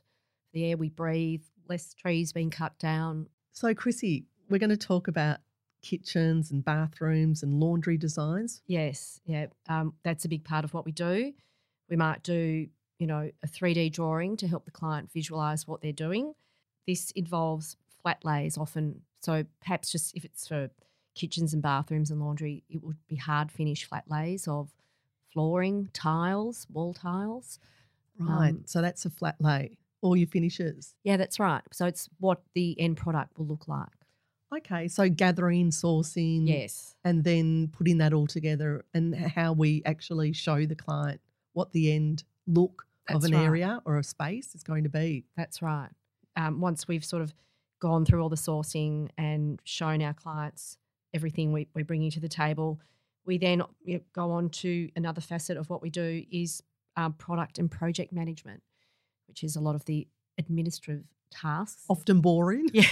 the 0.52 0.70
air 0.70 0.76
we 0.76 0.88
breathe, 0.88 1.42
less 1.68 1.94
trees 1.94 2.32
being 2.32 2.50
cut 2.50 2.78
down. 2.78 3.28
So, 3.52 3.74
Chrissy, 3.74 4.24
we're 4.48 4.58
going 4.58 4.70
to 4.70 4.76
talk 4.76 5.08
about 5.08 5.38
kitchens 5.82 6.50
and 6.50 6.64
bathrooms 6.64 7.42
and 7.42 7.60
laundry 7.60 7.96
designs. 7.96 8.62
Yes, 8.66 9.20
yeah, 9.24 9.46
um, 9.68 9.94
that's 10.02 10.24
a 10.24 10.28
big 10.28 10.44
part 10.44 10.64
of 10.64 10.74
what 10.74 10.84
we 10.84 10.92
do. 10.92 11.32
We 11.88 11.96
might 11.96 12.22
do, 12.22 12.66
you 12.98 13.06
know, 13.06 13.30
a 13.42 13.46
3D 13.46 13.92
drawing 13.92 14.36
to 14.38 14.48
help 14.48 14.64
the 14.64 14.70
client 14.70 15.12
visualize 15.12 15.66
what 15.66 15.80
they're 15.80 15.92
doing. 15.92 16.34
This 16.86 17.10
involves 17.12 17.76
flat 18.02 18.24
lays 18.24 18.58
often. 18.58 19.02
So 19.20 19.44
perhaps 19.60 19.92
just 19.92 20.16
if 20.16 20.24
it's 20.24 20.48
for 20.48 20.70
kitchens 21.14 21.52
and 21.52 21.62
bathrooms 21.62 22.10
and 22.10 22.20
laundry, 22.20 22.64
it 22.68 22.82
would 22.82 22.98
be 23.08 23.16
hard 23.16 23.50
finish 23.50 23.84
flat 23.84 24.04
lays 24.08 24.46
of 24.48 24.70
flooring, 25.36 25.90
tiles, 25.92 26.66
wall 26.72 26.94
tiles. 26.94 27.58
Right. 28.18 28.48
Um, 28.48 28.62
so 28.64 28.80
that's 28.80 29.04
a 29.04 29.10
flat 29.10 29.36
lay, 29.38 29.76
all 30.00 30.16
your 30.16 30.26
finishes. 30.26 30.94
Yeah, 31.04 31.18
that's 31.18 31.38
right. 31.38 31.60
So 31.74 31.84
it's 31.84 32.08
what 32.20 32.40
the 32.54 32.74
end 32.80 32.96
product 32.96 33.38
will 33.38 33.44
look 33.44 33.68
like. 33.68 33.90
Okay. 34.56 34.88
So 34.88 35.10
gathering, 35.10 35.70
sourcing, 35.70 36.48
Yes. 36.48 36.94
and 37.04 37.22
then 37.22 37.68
putting 37.68 37.98
that 37.98 38.14
all 38.14 38.26
together 38.26 38.86
and 38.94 39.14
how 39.14 39.52
we 39.52 39.82
actually 39.84 40.32
show 40.32 40.64
the 40.64 40.74
client 40.74 41.20
what 41.52 41.72
the 41.72 41.92
end 41.92 42.24
look 42.46 42.86
of 43.10 43.22
an 43.24 43.32
right. 43.32 43.44
area 43.44 43.82
or 43.84 43.98
a 43.98 44.02
space 44.02 44.54
is 44.54 44.62
going 44.62 44.84
to 44.84 44.88
be. 44.88 45.26
That's 45.36 45.60
right. 45.60 45.90
Um, 46.36 46.62
once 46.62 46.88
we've 46.88 47.04
sort 47.04 47.20
of 47.20 47.34
gone 47.78 48.06
through 48.06 48.22
all 48.22 48.30
the 48.30 48.36
sourcing 48.36 49.10
and 49.18 49.60
shown 49.64 50.00
our 50.00 50.14
clients 50.14 50.78
everything 51.12 51.52
we, 51.52 51.68
we're 51.74 51.84
bringing 51.84 52.10
to 52.12 52.20
the 52.20 52.28
table, 52.28 52.80
we 53.26 53.38
then 53.38 53.62
you 53.84 53.94
know, 53.94 54.00
go 54.12 54.30
on 54.30 54.48
to 54.50 54.90
another 54.96 55.20
facet 55.20 55.56
of 55.56 55.68
what 55.68 55.82
we 55.82 55.90
do 55.90 56.24
is 56.30 56.62
um, 56.96 57.12
product 57.14 57.58
and 57.58 57.70
project 57.70 58.12
management, 58.12 58.62
which 59.28 59.42
is 59.44 59.56
a 59.56 59.60
lot 59.60 59.74
of 59.74 59.84
the 59.84 60.06
administrative 60.38 61.04
tasks. 61.30 61.84
Often 61.88 62.20
boring, 62.20 62.68
Yeah. 62.72 62.84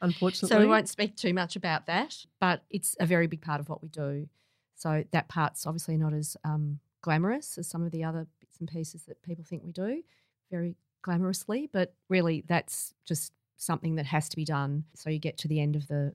unfortunately. 0.00 0.48
So 0.56 0.60
we 0.60 0.66
won't 0.66 0.88
speak 0.88 1.16
too 1.16 1.32
much 1.34 1.56
about 1.56 1.86
that, 1.86 2.16
but 2.40 2.64
it's 2.70 2.96
a 2.98 3.06
very 3.06 3.26
big 3.26 3.42
part 3.42 3.60
of 3.60 3.68
what 3.68 3.82
we 3.82 3.88
do. 3.88 4.28
So 4.74 5.04
that 5.12 5.28
part's 5.28 5.66
obviously 5.66 5.96
not 5.96 6.12
as 6.12 6.36
um, 6.44 6.80
glamorous 7.02 7.58
as 7.58 7.68
some 7.68 7.84
of 7.84 7.92
the 7.92 8.02
other 8.04 8.26
bits 8.40 8.58
and 8.58 8.68
pieces 8.68 9.04
that 9.04 9.22
people 9.22 9.44
think 9.44 9.62
we 9.64 9.72
do, 9.72 10.02
very 10.50 10.74
glamorously, 11.04 11.68
but 11.72 11.94
really 12.08 12.42
that's 12.48 12.94
just 13.06 13.32
something 13.56 13.94
that 13.96 14.06
has 14.06 14.28
to 14.28 14.36
be 14.36 14.44
done 14.44 14.84
so 14.94 15.08
you 15.10 15.18
get 15.20 15.38
to 15.38 15.46
the 15.48 15.60
end 15.60 15.76
of 15.76 15.86
the 15.86 16.14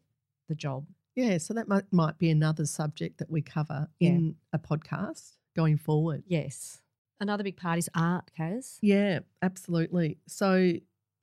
the 0.49 0.55
job. 0.55 0.85
Yeah, 1.17 1.39
so 1.39 1.55
that 1.55 1.67
might, 1.67 1.91
might 1.91 2.19
be 2.19 2.29
another 2.29 2.67
subject 2.67 3.17
that 3.17 3.29
we 3.31 3.41
cover 3.41 3.89
Yeah. 3.99 4.09
in 4.11 4.35
a 4.53 4.59
podcast 4.59 5.33
going 5.55 5.77
forward. 5.77 6.23
Yes. 6.27 6.81
Another 7.19 7.43
big 7.43 7.57
part 7.57 7.79
is 7.79 7.89
art, 7.95 8.29
Kaz. 8.37 8.77
Yeah, 8.83 9.21
absolutely. 9.41 10.19
So 10.27 10.73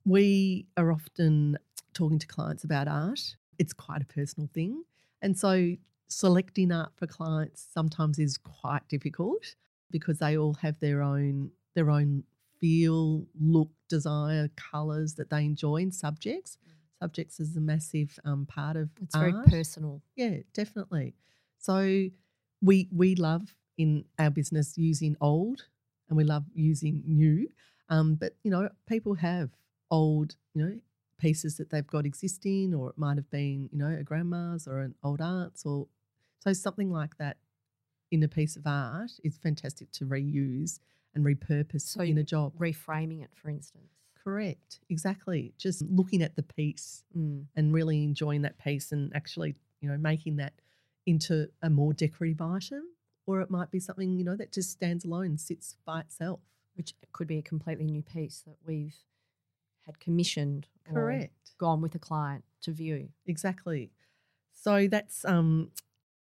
we 0.03 0.67
are 0.75 0.91
often 0.91 1.57
talking 1.93 2.19
to 2.19 2.27
clients 2.27 2.65
about 2.65 2.89
art. 2.89 3.37
It's 3.57 3.71
quite 3.71 4.01
a 4.01 4.05
personal 4.05 4.49
thing. 4.53 4.83
And 5.21 5.39
so 5.39 5.77
selecting 6.09 6.73
art 6.73 6.91
for 6.97 7.07
clients 7.07 7.65
sometimes 7.73 8.19
is 8.19 8.37
quite 8.37 8.85
difficult 8.89 9.55
because 9.91 10.19
they 10.19 10.37
all 10.37 10.55
have 10.55 10.77
their 10.81 11.01
own 11.01 11.51
their 11.73 11.89
own 11.89 12.23
feel, 12.59 13.27
look, 13.39 13.69
desire, 13.89 14.49
colours 14.57 15.15
that 15.15 15.29
they 15.29 15.43
enjoy 15.45 15.77
in 15.77 15.91
subjects. 15.93 16.57
Subjects 17.01 17.39
is 17.39 17.55
a 17.55 17.61
massive 17.61 18.19
um, 18.25 18.45
part 18.45 18.77
of 18.77 18.89
It's 19.01 19.15
very 19.15 19.33
personal. 19.33 20.01
Yeah, 20.15 20.37
definitely. 20.53 21.15
So 21.57 22.07
we 22.61 22.87
we 22.91 23.15
love 23.15 23.55
in 23.77 24.05
our 24.17 24.29
business 24.29 24.77
using 24.77 25.17
old 25.19 25.65
and 26.07 26.17
we 26.17 26.23
love 26.23 26.45
using 26.53 27.03
new. 27.05 27.47
Um, 27.89 28.15
but 28.15 28.35
you 28.43 28.51
know, 28.51 28.69
people 28.87 29.15
have 29.15 29.49
old, 29.91 30.35
you 30.53 30.63
know, 30.63 30.79
pieces 31.19 31.57
that 31.57 31.69
they've 31.69 31.85
got 31.85 32.05
existing, 32.05 32.73
or 32.73 32.89
it 32.89 32.97
might 32.97 33.17
have 33.17 33.29
been, 33.29 33.69
you 33.71 33.77
know, 33.77 33.95
a 33.99 34.03
grandma's 34.03 34.67
or 34.67 34.79
an 34.79 34.95
old 35.03 35.21
aunt's, 35.21 35.65
or 35.65 35.87
so 36.39 36.53
something 36.53 36.91
like 36.91 37.17
that 37.17 37.37
in 38.11 38.23
a 38.23 38.27
piece 38.27 38.55
of 38.55 38.65
art 38.65 39.11
is 39.23 39.37
fantastic 39.37 39.91
to 39.91 40.05
reuse 40.05 40.79
and 41.13 41.25
repurpose 41.25 41.81
So 41.81 42.01
in 42.01 42.17
a 42.17 42.23
job. 42.23 42.53
Reframing 42.57 43.23
it, 43.23 43.31
for 43.33 43.49
instance. 43.49 43.91
Correct, 44.25 44.79
exactly. 44.89 45.53
Just 45.57 45.83
looking 45.83 46.21
at 46.23 46.35
the 46.35 46.43
piece 46.43 47.03
Mm. 47.15 47.45
and 47.55 47.71
really 47.73 48.03
enjoying 48.03 48.41
that 48.41 48.57
piece 48.57 48.91
and 48.91 49.15
actually, 49.15 49.55
you 49.81 49.87
know, 49.89 49.97
making 49.97 50.37
that 50.37 50.53
into 51.05 51.49
a 51.61 51.69
more 51.69 51.93
decorative 51.93 52.41
item. 52.41 52.83
Or 53.27 53.41
it 53.41 53.49
might 53.51 53.71
be 53.71 53.79
something, 53.79 54.17
you 54.17 54.23
know, 54.23 54.35
that 54.35 54.51
just 54.51 54.71
stands 54.71 55.05
alone, 55.05 55.37
sits 55.37 55.77
by 55.85 55.99
itself. 56.01 56.41
Which 56.75 56.93
could 57.13 57.27
be 57.27 57.37
a 57.37 57.41
completely 57.41 57.85
new 57.85 58.01
piece 58.01 58.41
that 58.41 58.57
we've 58.65 58.95
had 59.85 59.99
commissioned 59.99 60.67
or 60.89 60.93
Correct. 60.93 61.51
gone 61.57 61.79
with 61.81 61.95
a 61.95 61.99
client 61.99 62.43
to 62.61 62.71
view. 62.71 63.09
Exactly. 63.27 63.91
So 64.51 64.87
that's 64.87 65.23
um 65.23 65.71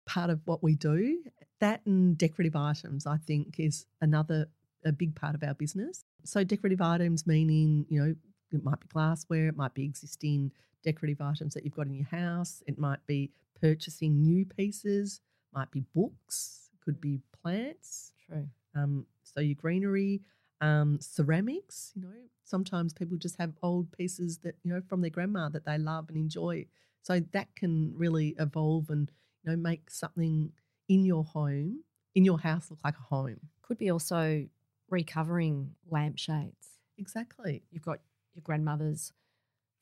part 0.07 0.31
of 0.31 0.47
what 0.47 0.63
we 0.63 0.75
do. 0.77 1.25
That 1.61 1.81
and 1.87 2.17
decorative 2.17 2.55
items, 2.55 3.07
I 3.07 3.17
think, 3.17 3.59
is 3.59 3.87
another 4.01 4.49
a 4.85 4.93
big 4.93 5.15
part 5.15 5.35
of 5.35 5.43
our 5.43 5.55
business. 5.55 6.05
So 6.25 6.45
decorative 6.45 6.81
items 6.81 7.27
meaning, 7.27 7.87
you 7.89 8.03
know, 8.03 8.15
it 8.53 8.65
might 8.65 8.81
be 8.81 8.87
glassware, 8.89 9.49
it 9.49 9.57
might 9.57 9.75
be 9.75 9.85
existing 9.85 10.53
decorative 10.83 11.21
items 11.21 11.55
that 11.55 11.65
you've 11.65 11.75
got 11.75 11.87
in 11.87 11.95
your 11.95 12.07
house, 12.07 12.63
it 12.67 12.79
might 12.79 13.05
be 13.07 13.31
purchasing 13.61 14.23
new 14.23 14.45
pieces, 14.45 15.21
might 15.53 15.71
be 15.71 15.85
books, 15.95 16.71
could 16.85 17.01
be 17.01 17.21
plants, 17.43 18.13
True. 18.27 18.47
um, 18.77 19.07
so 19.23 19.41
your 19.41 19.55
greenery, 19.55 20.21
um, 20.61 20.99
ceramics. 21.01 21.93
You 21.95 22.03
know, 22.03 22.15
sometimes 22.45 22.93
people 22.93 23.17
just 23.17 23.37
have 23.39 23.53
old 23.63 23.91
pieces 23.93 24.39
that 24.39 24.57
you 24.63 24.73
know 24.73 24.83
from 24.89 25.01
their 25.01 25.11
grandma 25.11 25.49
that 25.51 25.65
they 25.65 25.79
love 25.79 26.09
and 26.09 26.17
enjoy. 26.17 26.67
So 27.03 27.21
that 27.33 27.55
can 27.57 27.93
really 27.97 28.35
evolve 28.39 28.91
and 28.91 29.11
you 29.43 29.51
know 29.51 29.57
make 29.57 29.91
something 29.91 30.53
in 30.89 31.05
your 31.05 31.25
home, 31.25 31.83
in 32.15 32.25
your 32.25 32.39
house, 32.39 32.71
look 32.71 32.81
like 32.85 32.97
a 32.99 33.15
home. 33.15 33.41
Could 33.63 33.79
be 33.79 33.91
also 33.91 34.47
recovering 34.91 35.75
lampshades. 35.91 36.79
Exactly. 36.99 37.63
You've 37.71 37.83
got 37.83 38.01
your 38.35 38.43
grandmother's 38.43 39.13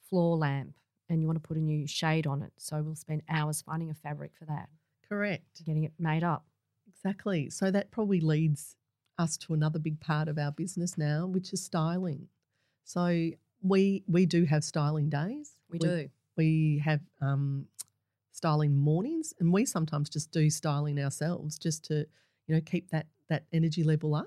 floor 0.08 0.36
lamp 0.36 0.74
and 1.08 1.20
you 1.20 1.26
want 1.26 1.42
to 1.42 1.46
put 1.46 1.56
a 1.56 1.60
new 1.60 1.86
shade 1.86 2.26
on 2.26 2.42
it. 2.42 2.52
So 2.58 2.82
we'll 2.82 2.94
spend 2.94 3.22
hours 3.28 3.62
finding 3.62 3.90
a 3.90 3.94
fabric 3.94 4.32
for 4.38 4.44
that, 4.46 4.68
Correct. 5.08 5.64
getting 5.64 5.84
it 5.84 5.92
made 5.98 6.24
up. 6.24 6.46
Exactly. 6.88 7.50
So 7.50 7.70
that 7.70 7.90
probably 7.90 8.20
leads 8.20 8.76
us 9.18 9.36
to 9.36 9.54
another 9.54 9.78
big 9.78 10.00
part 10.00 10.28
of 10.28 10.38
our 10.38 10.52
business 10.52 10.96
now, 10.96 11.26
which 11.26 11.52
is 11.52 11.62
styling. 11.62 12.28
So 12.84 13.30
we 13.62 14.02
we 14.08 14.26
do 14.26 14.44
have 14.44 14.64
styling 14.64 15.08
days. 15.08 15.56
We 15.70 15.78
do. 15.78 16.08
we 16.36 16.82
have 16.84 17.00
um, 17.20 17.66
styling 18.32 18.76
mornings, 18.76 19.32
and 19.38 19.52
we 19.52 19.64
sometimes 19.64 20.08
just 20.08 20.30
do 20.32 20.50
styling 20.50 20.98
ourselves 20.98 21.58
just 21.58 21.84
to 21.86 22.06
you 22.46 22.54
know 22.54 22.60
keep 22.60 22.90
that 22.90 23.06
that 23.28 23.44
energy 23.52 23.84
level 23.84 24.14
up. 24.14 24.26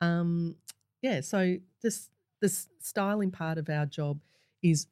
Um, 0.00 0.56
yeah, 1.02 1.20
so 1.20 1.56
this 1.82 2.08
this 2.40 2.68
styling 2.80 3.30
part 3.30 3.58
of 3.58 3.68
our 3.70 3.86
job 3.86 4.20
is 4.62 4.86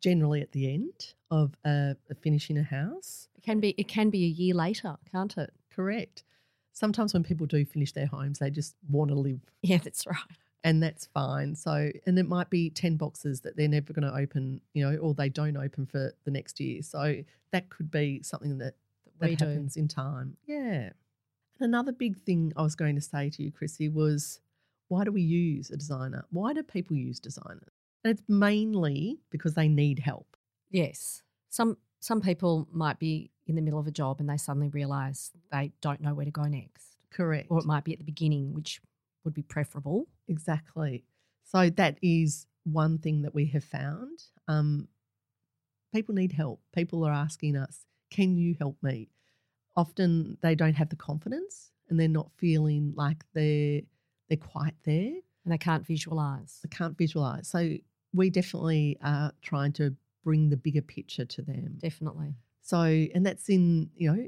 generally 0.00 0.40
at 0.42 0.52
the 0.52 0.72
end 0.72 1.14
of 1.30 1.54
uh, 1.64 1.94
finishing 2.20 2.58
a 2.58 2.62
house. 2.62 3.28
It 3.36 3.42
can 3.42 3.60
be 3.60 3.74
it 3.76 3.88
can 3.88 4.10
be 4.10 4.24
a 4.24 4.28
year 4.28 4.54
later, 4.54 4.96
can't 5.10 5.36
it? 5.36 5.52
Correct. 5.74 6.22
Sometimes 6.72 7.14
when 7.14 7.22
people 7.22 7.46
do 7.46 7.64
finish 7.64 7.92
their 7.92 8.06
homes, 8.06 8.38
they 8.38 8.50
just 8.50 8.74
want 8.90 9.10
to 9.10 9.14
live 9.14 9.40
Yeah, 9.62 9.78
that's 9.78 10.06
right. 10.06 10.16
and 10.62 10.82
that's 10.82 11.06
fine. 11.06 11.54
So, 11.54 11.90
and 12.06 12.18
it 12.18 12.28
might 12.28 12.50
be 12.50 12.68
10 12.68 12.96
boxes 12.96 13.40
that 13.42 13.56
they're 13.56 13.66
never 13.68 13.94
going 13.94 14.06
to 14.06 14.14
open, 14.14 14.60
you 14.74 14.84
know, 14.84 14.96
or 14.98 15.14
they 15.14 15.30
don't 15.30 15.56
open 15.56 15.86
for 15.86 16.12
the 16.24 16.30
next 16.30 16.60
year. 16.60 16.82
So, 16.82 17.22
that 17.52 17.70
could 17.70 17.90
be 17.90 18.22
something 18.22 18.58
that, 18.58 18.74
That 19.06 19.20
that 19.20 19.28
we 19.30 19.36
do. 19.36 19.44
happens 19.46 19.76
in 19.78 19.88
time. 19.88 20.36
Yeah. 20.46 20.90
And 21.58 21.68
another 21.68 21.92
big 21.92 22.16
thing 22.18 22.52
I 22.56 22.62
was 22.62 22.74
going 22.74 22.94
to 22.96 23.00
say 23.00 23.30
to 23.30 23.42
you, 23.42 23.50
Chrissy, 23.50 23.88
was 23.88 24.40
why 24.88 25.04
do 25.04 25.12
we 25.12 25.22
use 25.22 25.70
a 25.70 25.76
designer? 25.76 26.24
Why 26.30 26.52
do 26.52 26.62
people 26.62 26.96
use 26.96 27.18
designers? 27.18 27.72
And 28.04 28.12
it's 28.12 28.22
mainly 28.28 29.18
because 29.30 29.54
they 29.54 29.68
need 29.68 29.98
help. 29.98 30.36
Yes. 30.70 31.22
Some 31.48 31.76
some 32.00 32.20
people 32.20 32.68
might 32.70 32.98
be 32.98 33.30
in 33.46 33.56
the 33.56 33.62
middle 33.62 33.80
of 33.80 33.86
a 33.86 33.90
job 33.90 34.20
and 34.20 34.28
they 34.28 34.36
suddenly 34.36 34.68
realise 34.68 35.32
they 35.50 35.72
don't 35.80 36.00
know 36.00 36.14
where 36.14 36.24
to 36.24 36.30
go 36.30 36.44
next. 36.44 36.98
Correct. 37.10 37.48
Or 37.50 37.58
it 37.58 37.64
might 37.64 37.84
be 37.84 37.92
at 37.92 37.98
the 37.98 38.04
beginning, 38.04 38.52
which 38.52 38.80
would 39.24 39.34
be 39.34 39.42
preferable. 39.42 40.06
Exactly. 40.28 41.04
So 41.44 41.70
that 41.70 41.98
is 42.02 42.46
one 42.64 42.98
thing 42.98 43.22
that 43.22 43.34
we 43.34 43.46
have 43.46 43.64
found. 43.64 44.22
Um, 44.46 44.88
people 45.94 46.14
need 46.14 46.32
help. 46.32 46.60
People 46.74 47.04
are 47.04 47.12
asking 47.12 47.56
us, 47.56 47.86
"Can 48.10 48.36
you 48.36 48.56
help 48.58 48.76
me?" 48.82 49.08
Often 49.76 50.38
they 50.42 50.54
don't 50.54 50.74
have 50.74 50.88
the 50.88 50.96
confidence 50.96 51.70
and 51.88 51.98
they're 52.00 52.08
not 52.08 52.30
feeling 52.36 52.92
like 52.96 53.24
they're 53.34 53.82
they're 54.28 54.36
quite 54.36 54.74
there. 54.84 55.12
And 55.44 55.52
they 55.52 55.58
can't 55.58 55.86
visualise. 55.86 56.58
They 56.64 56.76
can't 56.76 56.98
visualize. 56.98 57.46
So 57.46 57.76
we 58.12 58.30
definitely 58.30 58.98
are 59.04 59.32
trying 59.42 59.72
to 59.74 59.94
bring 60.24 60.50
the 60.50 60.56
bigger 60.56 60.82
picture 60.82 61.24
to 61.24 61.42
them. 61.42 61.78
Definitely. 61.78 62.34
So, 62.62 62.82
and 62.82 63.24
that's 63.24 63.48
in, 63.48 63.90
you 63.94 64.12
know, 64.12 64.26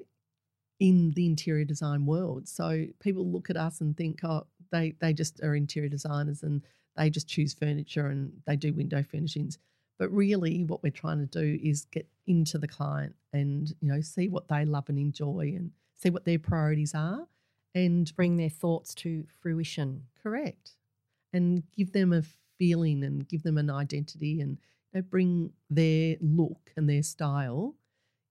in 0.78 1.10
the 1.16 1.26
interior 1.26 1.64
design 1.64 2.06
world. 2.06 2.46
So 2.46 2.86
people 3.00 3.28
look 3.28 3.50
at 3.50 3.56
us 3.56 3.80
and 3.80 3.96
think, 3.96 4.20
oh, 4.22 4.46
they, 4.70 4.94
they 5.00 5.12
just 5.12 5.42
are 5.42 5.56
interior 5.56 5.88
designers 5.88 6.44
and 6.44 6.62
they 6.96 7.10
just 7.10 7.26
choose 7.26 7.52
furniture 7.52 8.06
and 8.06 8.32
they 8.46 8.54
do 8.54 8.72
window 8.72 9.02
furnishings. 9.02 9.58
But 9.98 10.10
really, 10.12 10.64
what 10.64 10.82
we're 10.82 10.90
trying 10.90 11.18
to 11.18 11.26
do 11.26 11.58
is 11.62 11.86
get 11.86 12.06
into 12.26 12.58
the 12.58 12.68
client 12.68 13.16
and, 13.32 13.74
you 13.80 13.88
know, 13.88 14.00
see 14.00 14.28
what 14.28 14.48
they 14.48 14.64
love 14.64 14.88
and 14.88 14.98
enjoy 14.98 15.52
and 15.56 15.72
see 15.94 16.10
what 16.10 16.24
their 16.24 16.38
priorities 16.38 16.94
are 16.94 17.26
and 17.74 18.14
Bring 18.16 18.36
their 18.36 18.48
thoughts 18.48 18.94
to 18.96 19.24
fruition. 19.40 20.04
correct 20.22 20.76
and 21.32 21.62
give 21.76 21.92
them 21.92 22.12
a 22.12 22.22
feeling 22.58 23.04
and 23.04 23.28
give 23.28 23.42
them 23.42 23.58
an 23.58 23.70
identity 23.70 24.40
and 24.40 24.58
you 24.92 25.00
know, 25.00 25.02
bring 25.02 25.52
their 25.68 26.16
look 26.20 26.72
and 26.76 26.88
their 26.88 27.02
style 27.02 27.74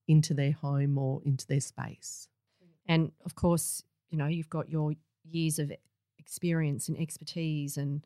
into 0.07 0.33
their 0.33 0.53
home 0.53 0.97
or 0.97 1.21
into 1.25 1.45
their 1.47 1.59
space. 1.59 2.27
And 2.87 3.11
of 3.25 3.35
course, 3.35 3.83
you 4.09 4.17
know, 4.17 4.27
you've 4.27 4.49
got 4.49 4.69
your 4.69 4.93
years 5.29 5.59
of 5.59 5.71
experience 6.17 6.87
and 6.87 6.97
expertise 6.97 7.77
and 7.77 8.05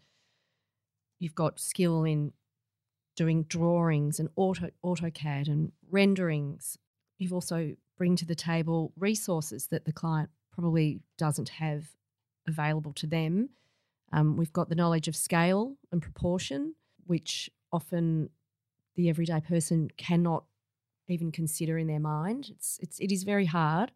you've 1.20 1.36
got 1.36 1.60
skill 1.60 2.04
in 2.04 2.34
doing 3.22 3.44
drawings 3.44 4.20
and 4.20 4.30
auto 4.36 4.68
AutoCAD 4.84 5.48
and 5.48 5.72
renderings. 5.92 6.76
You've 7.20 7.34
also 7.34 7.76
bring 7.96 8.16
to 8.16 8.26
the 8.26 8.34
table 8.34 8.94
resources 8.98 9.68
that 9.68 9.86
the 9.86 9.94
client 9.94 10.32
probably 10.52 11.02
doesn't 11.20 11.50
have 11.50 11.90
available 12.48 12.94
to 12.94 13.06
them. 13.06 13.50
Um, 14.12 14.38
we've 14.38 14.52
got 14.52 14.70
the 14.70 14.76
knowledge 14.82 15.08
of 15.08 15.16
scale 15.16 15.76
and 15.92 16.02
proportion, 16.02 16.74
which 17.06 17.52
often 17.72 18.32
the 18.96 19.08
everyday 19.08 19.40
person 19.40 19.92
cannot 19.98 20.46
even 21.08 21.32
consider 21.32 21.78
in 21.78 21.86
their 21.86 22.00
mind. 22.00 22.50
It's 22.50 22.80
it's 22.82 22.98
it 23.00 23.12
is 23.12 23.22
very 23.22 23.46
hard. 23.46 23.92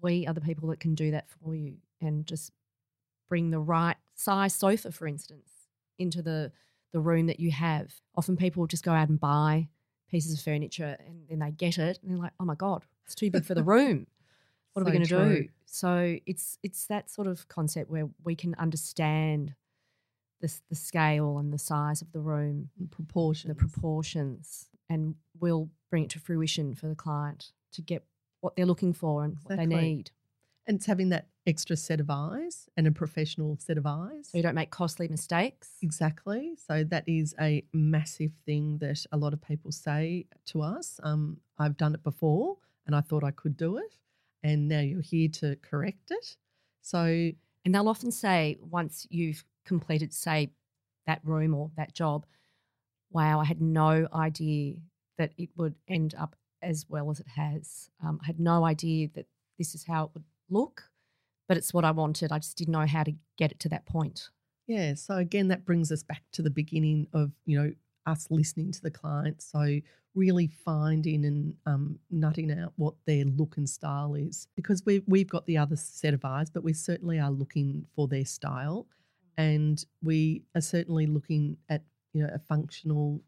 We 0.00 0.26
are 0.26 0.32
the 0.32 0.40
people 0.40 0.70
that 0.70 0.80
can 0.80 0.94
do 0.94 1.10
that 1.10 1.26
for 1.28 1.54
you 1.54 1.76
and 2.00 2.26
just 2.26 2.52
bring 3.28 3.50
the 3.50 3.60
right 3.60 3.98
size 4.14 4.54
sofa, 4.54 4.92
for 4.92 5.06
instance, 5.06 5.50
into 5.98 6.22
the 6.22 6.52
the 6.92 7.00
room 7.00 7.26
that 7.26 7.40
you 7.40 7.50
have. 7.50 7.92
Often 8.16 8.36
people 8.36 8.66
just 8.66 8.84
go 8.84 8.92
out 8.92 9.08
and 9.08 9.18
buy 9.18 9.68
pieces 10.10 10.34
of 10.38 10.44
furniture 10.44 10.96
and 11.06 11.26
then 11.28 11.38
they 11.38 11.50
get 11.50 11.78
it 11.78 11.98
and 12.02 12.10
they're 12.10 12.18
like, 12.18 12.32
oh 12.38 12.44
my 12.44 12.54
god, 12.54 12.84
it's 13.04 13.14
too 13.14 13.30
big 13.30 13.44
for 13.44 13.54
the 13.54 13.62
room. 13.74 14.06
What 14.72 14.82
are 14.82 14.84
we 14.86 14.92
going 14.92 15.04
to 15.04 15.08
do? 15.08 15.48
So 15.66 16.18
it's 16.26 16.58
it's 16.62 16.86
that 16.86 17.10
sort 17.10 17.26
of 17.26 17.48
concept 17.48 17.90
where 17.90 18.08
we 18.24 18.34
can 18.34 18.54
understand 18.56 19.54
the 20.40 20.52
the 20.68 20.74
scale 20.76 21.38
and 21.38 21.52
the 21.52 21.58
size 21.58 22.02
of 22.02 22.12
the 22.12 22.20
room 22.20 22.70
and 22.78 22.90
Proportions. 22.90 23.48
the 23.48 23.54
proportions 23.54 24.68
and 24.88 25.14
we'll 25.40 25.70
bring 25.90 26.04
it 26.04 26.10
to 26.10 26.18
fruition 26.18 26.74
for 26.74 26.88
the 26.88 26.94
client 26.94 27.52
to 27.72 27.80
get 27.82 28.04
what 28.40 28.56
they're 28.56 28.66
looking 28.66 28.92
for 28.92 29.24
and 29.24 29.36
what 29.44 29.56
they 29.56 29.66
need. 29.66 30.10
and 30.66 30.76
it's 30.76 30.86
having 30.86 31.10
that 31.10 31.26
extra 31.46 31.76
set 31.76 32.00
of 32.00 32.08
eyes 32.08 32.68
and 32.76 32.86
a 32.86 32.92
professional 32.92 33.56
set 33.58 33.76
of 33.76 33.86
eyes. 33.86 34.28
So 34.30 34.38
you 34.38 34.42
don't 34.42 34.54
make 34.54 34.70
costly 34.70 35.08
mistakes. 35.08 35.70
Exactly. 35.82 36.54
So 36.56 36.84
that 36.84 37.04
is 37.06 37.34
a 37.40 37.64
massive 37.72 38.32
thing 38.46 38.78
that 38.78 39.04
a 39.10 39.16
lot 39.16 39.32
of 39.32 39.42
people 39.42 39.72
say 39.72 40.26
to 40.46 40.62
us. 40.62 41.00
Um, 41.02 41.38
I've 41.58 41.76
done 41.76 41.94
it 41.94 42.02
before 42.04 42.58
and 42.86 42.94
I 42.94 43.00
thought 43.00 43.24
I 43.24 43.32
could 43.32 43.56
do 43.56 43.76
it. 43.78 43.98
And 44.44 44.68
now 44.68 44.80
you're 44.80 45.02
here 45.02 45.28
to 45.28 45.56
correct 45.62 46.10
it. 46.10 46.36
So, 46.80 47.04
And 47.64 47.74
they'll 47.74 47.88
often 47.88 48.10
say, 48.10 48.58
once 48.60 49.06
you've 49.10 49.44
completed, 49.64 50.12
say, 50.12 50.50
that 51.06 51.20
room 51.24 51.54
or 51.54 51.70
that 51.76 51.94
job, 51.94 52.26
wow, 53.10 53.40
I 53.40 53.44
had 53.44 53.60
no 53.60 54.08
idea 54.14 54.74
that 55.18 55.32
it 55.36 55.50
would 55.56 55.74
end 55.88 56.14
up 56.18 56.36
as 56.60 56.86
well 56.88 57.10
as 57.10 57.20
it 57.20 57.28
has. 57.28 57.90
Um, 58.04 58.20
I 58.22 58.26
had 58.26 58.40
no 58.40 58.64
idea 58.64 59.08
that 59.14 59.26
this 59.58 59.74
is 59.74 59.84
how 59.84 60.04
it 60.04 60.10
would 60.14 60.24
look, 60.48 60.84
but 61.48 61.56
it's 61.56 61.74
what 61.74 61.84
I 61.84 61.90
wanted. 61.90 62.32
I 62.32 62.38
just 62.38 62.56
didn't 62.56 62.72
know 62.72 62.86
how 62.86 63.02
to 63.04 63.12
get 63.36 63.52
it 63.52 63.60
to 63.60 63.68
that 63.70 63.86
point. 63.86 64.30
yeah. 64.66 64.94
So 64.94 65.16
again, 65.16 65.48
that 65.48 65.64
brings 65.64 65.90
us 65.92 66.02
back 66.02 66.22
to 66.32 66.42
the 66.42 66.50
beginning 66.50 67.06
of, 67.12 67.32
you 67.44 67.58
know, 67.60 67.72
us 68.06 68.26
listening 68.30 68.72
to 68.72 68.82
the 68.82 68.90
client. 68.90 69.42
So 69.42 69.80
really 70.14 70.46
finding 70.46 71.24
and 71.24 71.54
um, 71.66 71.98
nutting 72.10 72.50
out 72.52 72.72
what 72.76 72.94
their 73.06 73.24
look 73.24 73.56
and 73.56 73.68
style 73.68 74.14
is 74.14 74.46
because 74.56 74.82
we've, 74.84 75.02
we've 75.06 75.28
got 75.28 75.46
the 75.46 75.56
other 75.56 75.76
set 75.76 76.12
of 76.14 76.24
eyes, 76.24 76.50
but 76.50 76.62
we 76.64 76.72
certainly 76.72 77.18
are 77.18 77.30
looking 77.30 77.86
for 77.94 78.08
their 78.08 78.24
style. 78.24 78.86
And 79.38 79.82
we 80.02 80.42
are 80.54 80.60
certainly 80.60 81.06
looking 81.06 81.56
at, 81.68 81.82
you 82.12 82.22
know, 82.22 82.30
a 82.34 82.38
functional 82.38 83.22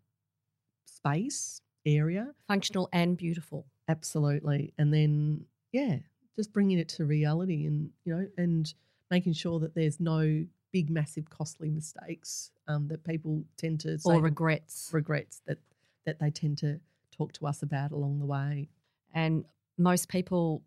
space 0.84 1.60
area. 1.86 2.34
Functional 2.48 2.88
and 2.92 3.16
beautiful. 3.16 3.66
Absolutely. 3.88 4.74
And 4.76 4.92
then, 4.92 5.44
yeah, 5.72 5.98
just 6.36 6.52
bringing 6.52 6.78
it 6.78 6.88
to 6.90 7.04
reality 7.04 7.66
and, 7.66 7.90
you 8.04 8.14
know, 8.14 8.26
and 8.36 8.72
making 9.10 9.32
sure 9.32 9.60
that 9.60 9.74
there's 9.74 10.00
no 10.00 10.44
big, 10.72 10.90
massive, 10.90 11.30
costly 11.30 11.70
mistakes 11.70 12.50
um, 12.66 12.88
that 12.88 13.04
people 13.04 13.44
tend 13.56 13.80
to 13.80 13.98
say 13.98 14.14
or 14.14 14.20
regrets. 14.20 14.90
regrets 14.92 15.40
that, 15.46 15.58
that 16.06 16.18
they 16.18 16.30
tend 16.30 16.58
to 16.58 16.80
talk 17.16 17.32
to 17.32 17.46
us 17.46 17.62
about 17.62 17.92
along 17.92 18.18
the 18.18 18.26
way. 18.26 18.68
and 19.12 19.44
most 19.78 20.08
people 20.08 20.62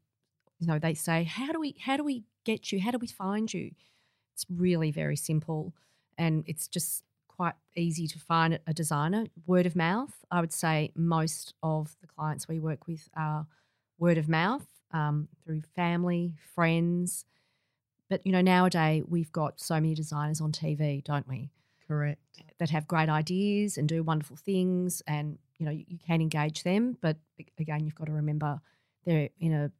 you 0.59 0.67
know 0.67 0.79
they 0.79 0.93
say 0.93 1.23
how 1.23 1.51
do 1.51 1.59
we 1.59 1.75
how 1.79 1.97
do 1.97 2.03
we 2.03 2.23
get 2.43 2.71
you 2.71 2.79
how 2.79 2.91
do 2.91 2.97
we 2.97 3.07
find 3.07 3.53
you 3.53 3.71
it's 4.33 4.45
really 4.49 4.91
very 4.91 5.15
simple 5.15 5.73
and 6.17 6.43
it's 6.47 6.67
just 6.67 7.03
quite 7.27 7.53
easy 7.75 8.07
to 8.07 8.19
find 8.19 8.59
a 8.67 8.73
designer 8.73 9.25
word 9.45 9.65
of 9.65 9.75
mouth 9.75 10.25
i 10.31 10.39
would 10.41 10.51
say 10.51 10.91
most 10.95 11.53
of 11.61 11.95
the 12.01 12.07
clients 12.07 12.47
we 12.47 12.59
work 12.59 12.87
with 12.87 13.07
are 13.15 13.45
word 13.99 14.17
of 14.17 14.27
mouth 14.27 14.65
um, 14.91 15.27
through 15.43 15.61
family 15.75 16.33
friends. 16.55 17.25
But 18.09 18.21
you 18.25 18.31
know 18.31 18.41
nowadays 18.41 19.03
we've 19.07 19.31
got 19.31 19.59
so 19.59 19.75
many 19.75 19.93
designers 19.93 20.41
on 20.41 20.51
tv 20.51 21.03
don't 21.03 21.27
we? 21.27 21.51
Correct. 21.87 22.19
that 22.59 22.69
have 22.69 22.85
great 22.85 23.07
ideas 23.07 23.77
and 23.77 23.87
do 23.87 24.03
wonderful 24.03 24.35
things 24.35 25.01
and 25.07 25.37
you 25.57 25.65
know 25.65 25.71
you, 25.71 25.85
you 25.87 25.97
can 26.05 26.21
engage 26.21 26.63
them 26.63 26.97
but 27.01 27.15
again 27.57 27.85
you've 27.85 27.95
got 27.95 28.07
to 28.07 28.11
remember 28.11 28.59
they're 29.05 29.29
in 29.39 29.53
a 29.53 29.71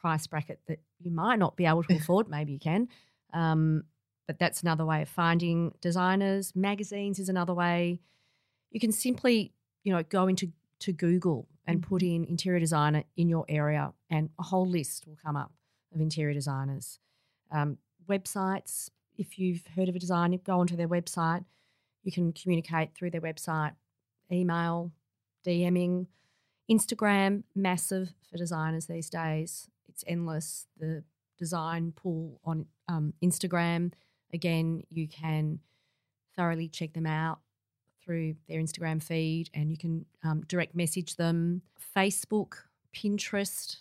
price 0.00 0.26
bracket 0.26 0.60
that 0.66 0.78
you 1.00 1.10
might 1.10 1.38
not 1.38 1.56
be 1.56 1.66
able 1.66 1.82
to 1.84 1.94
afford 1.96 2.28
maybe 2.28 2.52
you 2.52 2.58
can. 2.58 2.88
Um, 3.32 3.84
but 4.26 4.38
that's 4.38 4.62
another 4.62 4.84
way 4.84 5.02
of 5.02 5.08
finding 5.08 5.74
designers. 5.80 6.54
Magazines 6.54 7.18
is 7.18 7.28
another 7.28 7.54
way. 7.54 8.00
You 8.70 8.80
can 8.80 8.92
simply 8.92 9.52
you 9.82 9.92
know 9.92 10.02
go 10.04 10.28
into 10.28 10.52
to 10.80 10.92
google 10.92 11.48
and 11.70 11.82
put 11.82 12.02
in 12.02 12.24
interior 12.24 12.60
designer 12.60 13.04
in 13.16 13.28
your 13.28 13.44
area 13.48 13.92
and 14.10 14.30
a 14.38 14.42
whole 14.42 14.66
list 14.66 15.06
will 15.06 15.18
come 15.22 15.36
up 15.36 15.52
of 15.94 16.00
interior 16.00 16.34
designers. 16.34 16.98
Um, 17.50 17.78
websites 18.08 18.90
if 19.16 19.38
you've 19.38 19.66
heard 19.76 19.88
of 19.88 19.94
a 19.94 19.98
designer 19.98 20.38
go 20.38 20.58
onto 20.58 20.76
their 20.76 20.88
website. 20.88 21.44
You 22.02 22.10
can 22.10 22.32
communicate 22.32 22.94
through 22.94 23.10
their 23.10 23.20
website, 23.20 23.74
email, 24.32 24.92
DMing, 25.46 26.06
Instagram, 26.70 27.42
massive 27.54 28.14
for 28.30 28.38
designers 28.38 28.86
these 28.86 29.10
days. 29.10 29.68
It's 29.88 30.02
endless. 30.06 30.66
The 30.78 31.04
design 31.38 31.92
pool 31.92 32.40
on 32.44 32.66
um, 32.88 33.12
Instagram, 33.22 33.92
again, 34.32 34.84
you 34.88 35.06
can 35.06 35.60
thoroughly 36.34 36.68
check 36.68 36.94
them 36.94 37.06
out 37.06 37.40
through 38.10 38.34
their 38.48 38.60
Instagram 38.60 39.00
feed 39.00 39.50
and 39.54 39.70
you 39.70 39.78
can 39.78 40.04
um, 40.24 40.42
direct 40.48 40.74
message 40.74 41.14
them. 41.14 41.62
Facebook, 41.96 42.54
Pinterest, 42.92 43.76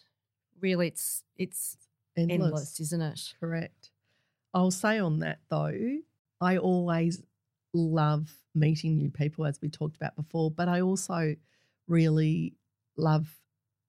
really, 0.61 0.87
it's 0.87 1.23
it's 1.35 1.77
Endless. 2.15 2.35
endless, 2.35 2.79
isn't 2.79 3.01
it? 3.01 3.33
Correct. 3.39 3.89
I'll 4.53 4.69
say 4.69 4.99
on 4.99 5.19
that 5.19 5.39
though, 5.49 5.97
I 6.39 6.57
always 6.57 7.23
love 7.73 8.31
meeting 8.53 8.97
new 8.97 9.09
people, 9.09 9.47
as 9.47 9.59
we 9.63 9.69
talked 9.69 9.95
about 9.95 10.15
before, 10.15 10.51
but 10.51 10.67
I 10.67 10.81
also 10.81 11.35
really 11.87 12.53
love 12.97 13.35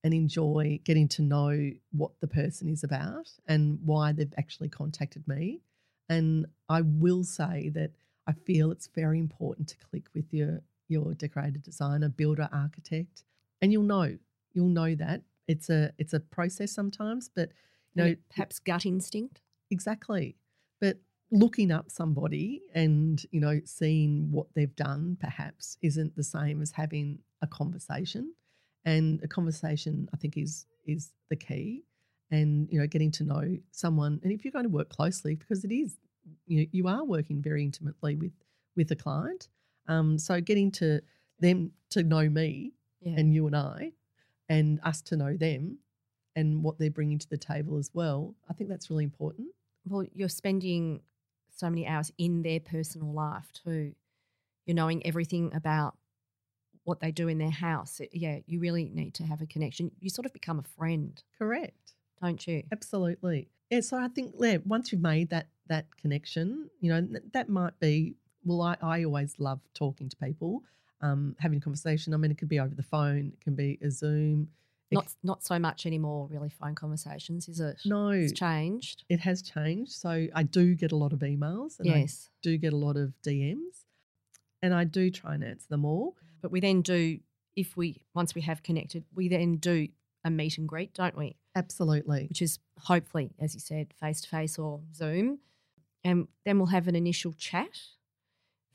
and 0.02 0.14
enjoy 0.14 0.80
getting 0.84 1.08
to 1.08 1.22
know 1.22 1.70
what 1.92 2.12
the 2.22 2.26
person 2.26 2.66
is 2.70 2.82
about 2.82 3.30
and 3.46 3.78
why 3.84 4.12
they've 4.12 4.32
actually 4.38 4.70
contacted 4.70 5.28
me. 5.28 5.60
And 6.08 6.46
I 6.70 6.80
will 6.80 7.24
say 7.24 7.70
that 7.74 7.90
I 8.30 8.32
feel 8.32 8.70
it's 8.70 8.88
very 8.94 9.18
important 9.18 9.66
to 9.68 9.76
click 9.90 10.06
with 10.14 10.32
your 10.32 10.60
your 10.86 11.14
decorator 11.14 11.58
designer, 11.58 12.08
builder, 12.08 12.48
architect, 12.52 13.24
and 13.60 13.72
you'll 13.72 13.82
know 13.82 14.16
you'll 14.52 14.68
know 14.68 14.94
that. 14.94 15.22
It's 15.48 15.68
a 15.68 15.92
it's 15.98 16.12
a 16.12 16.20
process 16.20 16.70
sometimes, 16.70 17.28
but 17.34 17.50
you 17.94 18.04
know 18.04 18.14
perhaps 18.30 18.60
gut 18.60 18.86
instinct. 18.86 19.40
Exactly, 19.72 20.36
but 20.80 20.98
looking 21.32 21.72
up 21.72 21.90
somebody 21.90 22.62
and 22.72 23.24
you 23.32 23.40
know 23.40 23.60
seeing 23.64 24.30
what 24.30 24.46
they've 24.54 24.74
done 24.76 25.16
perhaps 25.20 25.76
isn't 25.82 26.14
the 26.16 26.24
same 26.24 26.62
as 26.62 26.70
having 26.70 27.18
a 27.42 27.48
conversation. 27.48 28.32
And 28.86 29.22
a 29.22 29.28
conversation 29.28 30.08
i 30.14 30.16
think 30.16 30.36
is 30.36 30.66
is 30.86 31.12
the 31.30 31.36
key. 31.36 31.84
And 32.30 32.68
you 32.70 32.78
know 32.78 32.86
getting 32.86 33.10
to 33.12 33.24
know 33.24 33.58
someone 33.72 34.20
and 34.22 34.30
if 34.30 34.44
you're 34.44 34.52
going 34.52 34.70
to 34.70 34.76
work 34.78 34.88
closely 34.88 35.34
because 35.34 35.64
it 35.64 35.72
is 35.72 35.96
you, 36.46 36.66
you 36.72 36.88
are 36.88 37.04
working 37.04 37.40
very 37.42 37.64
intimately 37.64 38.16
with 38.16 38.32
with 38.76 38.90
a 38.90 38.96
client 38.96 39.48
um, 39.88 40.18
so 40.18 40.40
getting 40.40 40.70
to 40.72 41.00
them 41.40 41.72
to 41.90 42.02
know 42.02 42.28
me 42.28 42.72
Yeah. 43.00 43.14
and 43.18 43.34
you 43.34 43.46
and 43.46 43.56
i 43.56 43.92
and 44.48 44.80
us 44.82 45.00
to 45.02 45.16
know 45.16 45.36
them 45.36 45.78
and 46.36 46.62
what 46.62 46.78
they're 46.78 46.90
bringing 46.90 47.18
to 47.18 47.28
the 47.28 47.36
table 47.38 47.78
as 47.78 47.90
well 47.94 48.34
i 48.48 48.52
think 48.52 48.68
that's 48.70 48.90
really 48.90 49.04
important 49.04 49.48
well, 49.88 50.04
you're 50.12 50.28
spending 50.28 51.00
so 51.56 51.68
many 51.70 51.86
hours 51.86 52.12
in 52.18 52.42
their 52.42 52.60
personal 52.60 53.12
life 53.14 53.48
too. 53.64 53.94
You're 54.66 54.74
knowing 54.74 55.04
everything 55.06 55.52
about 55.54 55.96
what 56.84 57.00
they 57.00 57.10
do 57.10 57.28
in 57.28 57.38
their 57.38 57.50
house. 57.50 57.98
It- 57.98 58.10
yeah, 58.12 58.40
you 58.46 58.60
really 58.60 58.90
need 58.90 59.14
to 59.14 59.24
have 59.24 59.40
a 59.40 59.46
connection. 59.46 59.90
You 59.98 60.10
sort 60.10 60.26
of 60.26 60.34
become 60.34 60.58
a 60.58 60.62
friend, 60.62 61.20
correct 61.38 61.94
don't 62.20 62.46
you? 62.46 62.62
Absolutely. 62.70 63.48
Yeah. 63.70 63.80
So 63.80 63.96
I 63.96 64.08
think 64.08 64.34
yeah, 64.38 64.58
once 64.66 64.92
you've 64.92 65.00
made 65.00 65.30
that 65.30 65.48
that 65.70 65.86
connection, 65.96 66.68
you 66.80 66.90
know, 66.92 67.08
that 67.32 67.48
might 67.48 67.78
be. 67.80 68.16
Well, 68.44 68.60
I, 68.60 68.76
I 68.82 69.04
always 69.04 69.34
love 69.38 69.60
talking 69.74 70.08
to 70.10 70.16
people, 70.16 70.62
um, 71.00 71.36
having 71.38 71.58
a 71.58 71.60
conversation. 71.60 72.12
I 72.12 72.16
mean, 72.18 72.30
it 72.30 72.36
could 72.38 72.48
be 72.48 72.60
over 72.60 72.74
the 72.74 72.82
phone, 72.82 73.32
it 73.34 73.40
can 73.42 73.54
be 73.54 73.78
a 73.82 73.90
Zoom. 73.90 74.48
It 74.90 74.96
Not 74.96 75.14
not 75.22 75.44
so 75.44 75.58
much 75.58 75.86
anymore, 75.86 76.26
really. 76.30 76.48
Phone 76.50 76.74
conversations, 76.74 77.48
is 77.48 77.60
it? 77.60 77.76
No, 77.84 78.08
it's 78.10 78.32
changed. 78.32 79.04
it 79.08 79.20
has 79.20 79.40
changed. 79.42 79.92
So 79.92 80.26
I 80.34 80.42
do 80.42 80.74
get 80.74 80.90
a 80.92 80.96
lot 80.96 81.12
of 81.12 81.20
emails, 81.20 81.78
and 81.78 81.90
I 81.90 81.98
Yes, 82.00 82.28
do 82.42 82.56
get 82.58 82.72
a 82.72 82.76
lot 82.76 82.96
of 82.96 83.12
DMs, 83.24 83.84
and 84.62 84.74
I 84.74 84.84
do 84.84 85.10
try 85.10 85.34
and 85.34 85.44
answer 85.44 85.68
them 85.70 85.84
all. 85.84 86.16
but 86.42 86.50
we 86.50 86.60
then 86.60 86.82
do. 86.82 87.20
If 87.56 87.76
we 87.76 88.02
once 88.14 88.34
we 88.34 88.40
have 88.42 88.62
connected, 88.62 89.04
we 89.14 89.28
then 89.28 89.56
do 89.56 89.88
a 90.24 90.30
meet 90.30 90.56
and 90.58 90.68
greet, 90.68 90.94
don't 90.94 91.16
we? 91.16 91.36
Absolutely. 91.54 92.26
Which 92.28 92.42
is 92.42 92.58
hopefully, 92.78 93.30
as 93.38 93.54
you 93.54 93.60
said, 93.60 93.92
face 94.00 94.20
to 94.22 94.28
face 94.28 94.58
or 94.58 94.80
Zoom, 94.94 95.38
and 96.04 96.28
then 96.44 96.58
we'll 96.58 96.66
have 96.68 96.88
an 96.88 96.96
initial 96.96 97.32
chat, 97.32 97.78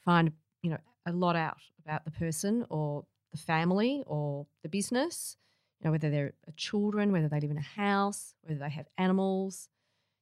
find 0.04 0.32
you 0.62 0.70
know 0.70 0.78
a 1.06 1.12
lot 1.12 1.36
out 1.36 1.58
about 1.84 2.06
the 2.06 2.12
person 2.12 2.66
or 2.70 3.06
the 3.32 3.38
family 3.38 4.04
or 4.08 4.48
the 4.64 4.70
business. 4.70 5.38
You 5.80 5.86
know 5.86 5.92
whether 5.92 6.10
they're 6.10 6.34
children, 6.56 7.12
whether 7.12 7.28
they 7.28 7.40
live 7.40 7.52
in 7.52 7.58
a 7.58 7.62
house, 7.62 8.34
whether 8.42 8.60
they 8.60 8.70
have 8.70 8.88
animals. 8.98 9.70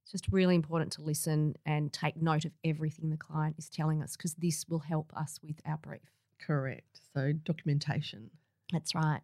It's 0.04 0.12
just 0.12 0.28
really 0.32 0.56
important 0.56 0.92
to 0.94 1.02
listen 1.02 1.56
and 1.66 1.94
take 1.94 2.22
note 2.22 2.44
of 2.44 2.52
everything 2.66 3.10
the 3.10 3.16
client 3.18 3.56
is 3.58 3.70
telling 3.70 4.02
us 4.04 4.18
because 4.18 4.34
this 4.34 4.66
will 4.68 4.80
help 4.80 5.14
us 5.16 5.40
with 5.42 5.62
our 5.66 5.78
brief. 5.78 6.02
Correct. 6.46 7.00
So 7.14 7.32
documentation. 7.32 8.30
That's 8.74 8.94
right. 8.94 9.22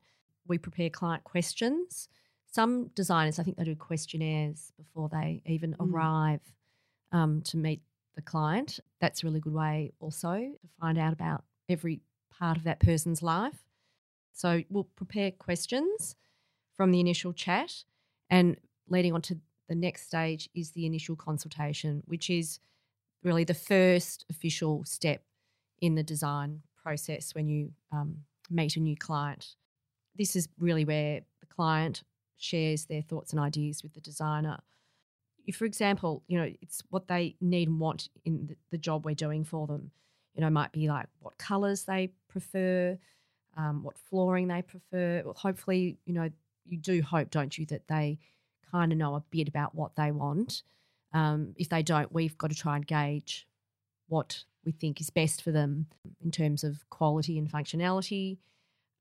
We 0.47 0.57
prepare 0.57 0.89
client 0.89 1.25
questions. 1.25 2.07
Some 2.45 2.87
designers, 2.95 3.39
I 3.39 3.43
think 3.43 3.57
they 3.57 3.65
do 3.65 3.75
questionnaires 3.75 4.71
before 4.77 5.09
they 5.09 5.41
even 5.45 5.73
Mm. 5.73 5.91
arrive 5.91 6.41
um, 7.11 7.41
to 7.43 7.57
meet 7.57 7.81
the 8.15 8.21
client. 8.21 8.79
That's 8.99 9.23
a 9.23 9.27
really 9.27 9.39
good 9.39 9.53
way 9.53 9.91
also 9.99 10.33
to 10.33 10.67
find 10.79 10.97
out 10.97 11.13
about 11.13 11.43
every 11.67 12.01
part 12.31 12.57
of 12.57 12.63
that 12.63 12.79
person's 12.79 13.21
life. 13.21 13.63
So 14.33 14.63
we'll 14.69 14.87
prepare 14.95 15.31
questions 15.31 16.15
from 16.75 16.91
the 16.91 16.99
initial 16.99 17.33
chat 17.33 17.83
and 18.29 18.57
leading 18.87 19.13
on 19.13 19.21
to 19.23 19.37
the 19.67 19.75
next 19.75 20.07
stage 20.07 20.49
is 20.55 20.71
the 20.71 20.85
initial 20.85 21.15
consultation, 21.15 22.01
which 22.05 22.29
is 22.29 22.59
really 23.23 23.43
the 23.43 23.53
first 23.53 24.25
official 24.29 24.83
step 24.85 25.23
in 25.81 25.95
the 25.95 26.03
design 26.03 26.61
process 26.81 27.35
when 27.35 27.47
you 27.47 27.71
um, 27.91 28.17
meet 28.49 28.75
a 28.75 28.79
new 28.79 28.97
client. 28.97 29.55
This 30.17 30.35
is 30.35 30.47
really 30.57 30.85
where 30.85 31.21
the 31.39 31.45
client 31.45 32.03
shares 32.37 32.85
their 32.85 33.01
thoughts 33.01 33.31
and 33.31 33.39
ideas 33.39 33.83
with 33.83 33.93
the 33.93 34.01
designer. 34.01 34.59
If, 35.49 35.55
for 35.55 35.65
example, 35.65 36.21
you 36.27 36.37
know, 36.37 36.53
it's 36.61 36.83
what 36.91 37.07
they 37.07 37.35
need 37.41 37.67
and 37.67 37.79
want 37.79 38.09
in 38.23 38.45
the, 38.45 38.55
the 38.69 38.77
job 38.77 39.03
we're 39.03 39.15
doing 39.15 39.43
for 39.43 39.65
them. 39.65 39.89
You 40.35 40.41
know, 40.41 40.51
might 40.51 40.71
be 40.71 40.87
like 40.87 41.07
what 41.21 41.39
colours 41.39 41.85
they 41.85 42.11
prefer, 42.27 42.99
um, 43.57 43.81
what 43.81 43.97
flooring 43.97 44.47
they 44.47 44.61
prefer. 44.61 45.23
Well, 45.25 45.33
hopefully, 45.33 45.97
you 46.05 46.13
know, 46.13 46.29
you 46.67 46.77
do 46.77 47.01
hope, 47.01 47.31
don't 47.31 47.57
you, 47.57 47.65
that 47.65 47.87
they 47.87 48.19
kind 48.71 48.91
of 48.91 48.99
know 48.99 49.15
a 49.15 49.23
bit 49.31 49.47
about 49.47 49.73
what 49.73 49.95
they 49.95 50.11
want. 50.11 50.61
Um, 51.13 51.55
if 51.57 51.67
they 51.67 51.81
don't, 51.81 52.13
we've 52.13 52.37
got 52.37 52.51
to 52.51 52.55
try 52.55 52.75
and 52.75 52.85
gauge 52.85 53.47
what 54.07 54.43
we 54.63 54.71
think 54.71 55.01
is 55.01 55.09
best 55.09 55.41
for 55.41 55.51
them 55.51 55.87
in 56.23 56.29
terms 56.29 56.63
of 56.63 56.87
quality 56.91 57.39
and 57.39 57.51
functionality. 57.51 58.37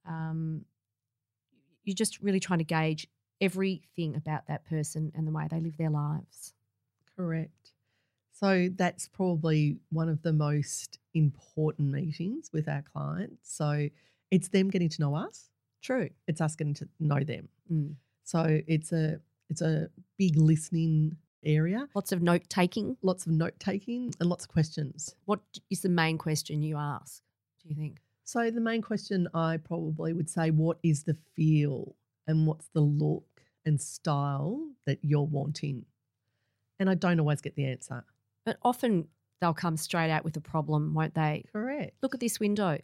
Um, 0.07 0.65
you're 1.85 1.95
just 1.95 2.23
really 2.23 2.41
trying 2.41 2.61
to 2.61 2.65
gauge 2.65 3.07
everything 3.41 4.17
about 4.17 4.47
that 4.49 4.65
person 4.69 5.13
and 5.15 5.27
the 5.27 5.33
way 5.33 5.47
they 5.51 5.61
live 5.61 5.77
their 5.77 5.91
lives. 5.91 6.55
Correct. 7.17 7.73
So 8.33 8.69
that's 8.75 9.09
probably 9.09 9.79
one 9.91 10.09
of 10.09 10.23
the 10.23 10.33
most 10.33 10.99
important 11.15 11.91
meetings 11.91 12.51
with 12.53 12.69
our 12.69 12.83
clients. 12.83 13.53
So 13.53 13.89
it's 14.31 14.49
them 14.49 14.71
getting 14.71 14.89
to 14.91 15.01
know 15.01 15.17
us. 15.17 15.51
True. 15.83 16.09
It's 16.27 16.41
us 16.41 16.55
getting 16.55 16.75
to 16.75 16.89
know 17.01 17.21
them. 17.21 17.49
Mm. 17.73 17.95
So 18.25 18.61
it's 18.67 18.93
a 18.93 19.21
it's 19.51 19.63
a 19.63 19.89
big 20.19 20.37
listening 20.37 21.17
area, 21.45 21.89
Lots 21.95 22.13
of 22.13 22.21
note 22.21 22.43
taking. 22.49 22.97
lots 23.03 23.25
of 23.27 23.33
note 23.33 23.55
taking 23.59 24.13
and 24.21 24.29
lots 24.29 24.45
of 24.45 24.51
questions. 24.51 25.15
What 25.25 25.41
is 25.71 25.81
the 25.83 25.89
main 25.89 26.19
question 26.19 26.63
you 26.63 26.77
ask, 26.77 27.23
do 27.63 27.69
you 27.69 27.75
think? 27.75 27.99
So 28.25 28.51
the 28.51 28.61
main 28.61 28.83
question 28.83 29.29
I 29.33 29.57
probably 29.57 30.13
would 30.13 30.29
say 30.29 30.51
what 30.51 30.79
is 30.83 31.05
the 31.05 31.17
feel 31.35 31.95
and 32.29 32.47
what's 32.47 32.69
the 32.75 32.81
look 32.81 33.43
and 33.65 33.81
style 33.81 34.71
that 34.87 34.99
you're 35.03 35.23
wanting? 35.23 35.87
And 36.79 36.89
I 36.89 36.95
don't 36.95 37.19
always 37.19 37.41
get 37.41 37.57
the 37.57 37.65
answer. 37.65 38.05
But 38.45 38.59
often 38.63 39.09
they'll 39.41 39.55
come 39.55 39.77
straight 39.77 40.11
out 40.11 40.25
with 40.25 40.37
a 40.37 40.41
problem, 40.41 40.95
won't 40.95 41.15
they? 41.15 41.45
Correct. 41.53 41.97
Look 42.03 42.15
at 42.15 42.21
this 42.21 42.39
window. 42.39 42.79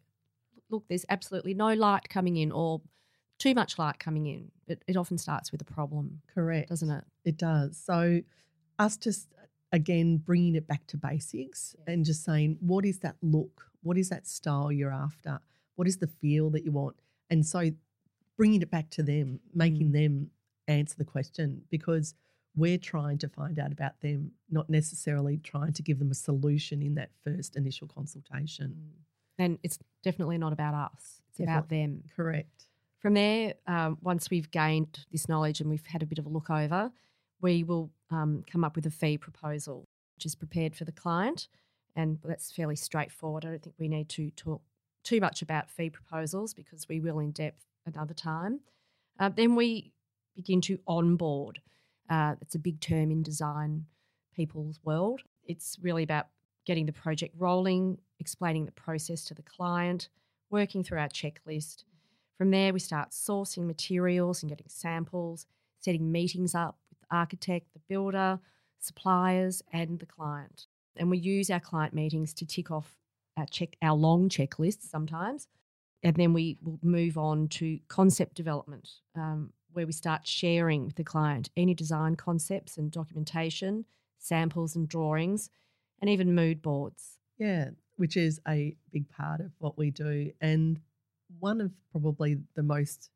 Look, 0.70 0.84
there's 0.88 1.04
absolutely 1.08 1.54
no 1.54 1.74
light 1.74 2.08
coming 2.08 2.36
in 2.36 2.50
or 2.50 2.80
too 3.38 3.54
much 3.54 3.78
light 3.78 3.98
coming 3.98 4.26
in. 4.26 4.50
It, 4.66 4.82
it 4.88 4.96
often 4.96 5.18
starts 5.18 5.52
with 5.52 5.60
a 5.60 5.64
problem, 5.64 6.22
Correct. 6.34 6.70
doesn't 6.70 6.90
it? 6.90 7.04
It 7.24 7.36
does. 7.36 7.76
So, 7.76 8.22
us 8.78 8.96
just 8.96 9.28
again 9.72 10.16
bringing 10.16 10.54
it 10.56 10.66
back 10.66 10.86
to 10.88 10.96
basics 10.96 11.76
and 11.86 12.04
just 12.04 12.24
saying, 12.24 12.56
what 12.60 12.84
is 12.84 13.00
that 13.00 13.16
look? 13.22 13.66
What 13.82 13.98
is 13.98 14.08
that 14.08 14.26
style 14.26 14.72
you're 14.72 14.92
after? 14.92 15.40
What 15.76 15.86
is 15.86 15.98
the 15.98 16.06
feel 16.06 16.50
that 16.50 16.64
you 16.64 16.72
want? 16.72 16.96
And 17.30 17.44
so, 17.44 17.70
bringing 18.36 18.62
it 18.62 18.70
back 18.70 18.90
to 18.90 19.02
them, 19.02 19.40
making 19.54 19.88
Mm. 19.88 19.92
them 19.92 20.30
answer 20.66 20.96
the 20.96 21.04
question 21.04 21.62
because 21.70 22.14
we're 22.56 22.78
trying 22.78 23.18
to 23.18 23.28
find 23.28 23.58
out 23.58 23.72
about 23.72 24.00
them, 24.00 24.32
not 24.48 24.70
necessarily 24.70 25.38
trying 25.38 25.72
to 25.72 25.82
give 25.82 25.98
them 25.98 26.10
a 26.10 26.14
solution 26.14 26.82
in 26.82 26.94
that 26.94 27.10
first 27.22 27.56
initial 27.56 27.88
consultation. 27.88 28.70
Mm. 28.70 29.02
And 29.38 29.58
it's 29.62 29.78
definitely 30.02 30.38
not 30.38 30.52
about 30.52 30.74
us, 30.74 31.20
it's 31.28 31.40
about 31.40 31.68
them. 31.68 32.04
Correct. 32.14 32.68
From 33.00 33.14
there, 33.14 33.54
um, 33.66 33.98
once 34.00 34.30
we've 34.30 34.50
gained 34.50 35.04
this 35.10 35.28
knowledge 35.28 35.60
and 35.60 35.68
we've 35.68 35.84
had 35.86 36.02
a 36.02 36.06
bit 36.06 36.18
of 36.18 36.26
a 36.26 36.30
look 36.30 36.48
over, 36.48 36.92
we 37.40 37.62
will 37.64 37.90
um, 38.10 38.44
come 38.50 38.64
up 38.64 38.76
with 38.76 38.86
a 38.86 38.90
fee 38.90 39.18
proposal, 39.18 39.88
which 40.16 40.24
is 40.24 40.34
prepared 40.34 40.74
for 40.74 40.84
the 40.84 40.92
client. 40.92 41.48
And 41.96 42.18
that's 42.24 42.50
fairly 42.52 42.76
straightforward. 42.76 43.44
I 43.44 43.48
don't 43.50 43.62
think 43.62 43.74
we 43.78 43.88
need 43.88 44.08
to 44.10 44.30
talk 44.30 44.62
too 45.02 45.20
much 45.20 45.42
about 45.42 45.68
fee 45.68 45.90
proposals 45.90 46.54
because 46.54 46.88
we 46.88 47.00
will 47.00 47.18
in 47.18 47.32
depth 47.32 47.66
another 47.86 48.14
time. 48.14 48.60
Uh, 49.18 49.28
then 49.28 49.54
we 49.54 49.92
begin 50.34 50.60
to 50.62 50.78
onboard. 50.86 51.60
Uh, 52.10 52.34
it's 52.40 52.54
a 52.54 52.58
big 52.58 52.80
term 52.80 53.10
in 53.10 53.22
design 53.22 53.86
people's 54.34 54.80
world. 54.84 55.22
It's 55.46 55.78
really 55.80 56.02
about 56.02 56.26
getting 56.66 56.86
the 56.86 56.92
project 56.92 57.34
rolling, 57.38 57.98
explaining 58.18 58.66
the 58.66 58.72
process 58.72 59.24
to 59.24 59.34
the 59.34 59.42
client, 59.42 60.08
working 60.50 60.82
through 60.82 60.98
our 60.98 61.08
checklist. 61.08 61.84
From 62.36 62.50
there, 62.50 62.72
we 62.72 62.80
start 62.80 63.10
sourcing 63.10 63.66
materials 63.66 64.42
and 64.42 64.50
getting 64.50 64.68
samples, 64.68 65.46
setting 65.78 66.10
meetings 66.10 66.54
up 66.54 66.76
with 66.90 66.98
the 67.00 67.16
architect, 67.16 67.66
the 67.74 67.80
builder, 67.88 68.40
suppliers, 68.80 69.62
and 69.72 69.98
the 69.98 70.06
client. 70.06 70.66
And 70.96 71.10
we 71.10 71.18
use 71.18 71.50
our 71.50 71.60
client 71.60 71.94
meetings 71.94 72.32
to 72.34 72.46
tick 72.46 72.70
off 72.70 72.96
our 73.36 73.46
check 73.46 73.76
our 73.82 73.94
long 73.94 74.28
checklists 74.28 74.88
sometimes, 74.88 75.48
and 76.04 76.14
then 76.16 76.34
we 76.34 76.58
will 76.62 76.78
move 76.82 77.16
on 77.16 77.48
to 77.48 77.80
concept 77.88 78.34
development, 78.34 78.90
um, 79.16 79.52
where 79.72 79.86
we 79.86 79.92
start 79.92 80.26
sharing 80.26 80.84
with 80.84 80.96
the 80.96 81.02
client 81.02 81.48
any 81.56 81.74
design 81.74 82.14
concepts 82.14 82.76
and 82.76 82.92
documentation, 82.92 83.86
samples 84.18 84.76
and 84.76 84.86
drawings, 84.86 85.48
and 86.00 86.10
even 86.10 86.34
mood 86.34 86.60
boards. 86.60 87.18
Yeah, 87.38 87.70
which 87.96 88.18
is 88.18 88.38
a 88.46 88.76
big 88.92 89.08
part 89.08 89.40
of 89.40 89.50
what 89.58 89.78
we 89.78 89.90
do. 89.90 90.30
And 90.42 90.78
one 91.40 91.62
of 91.62 91.72
probably 91.90 92.36
the 92.54 92.62
most 92.62 93.10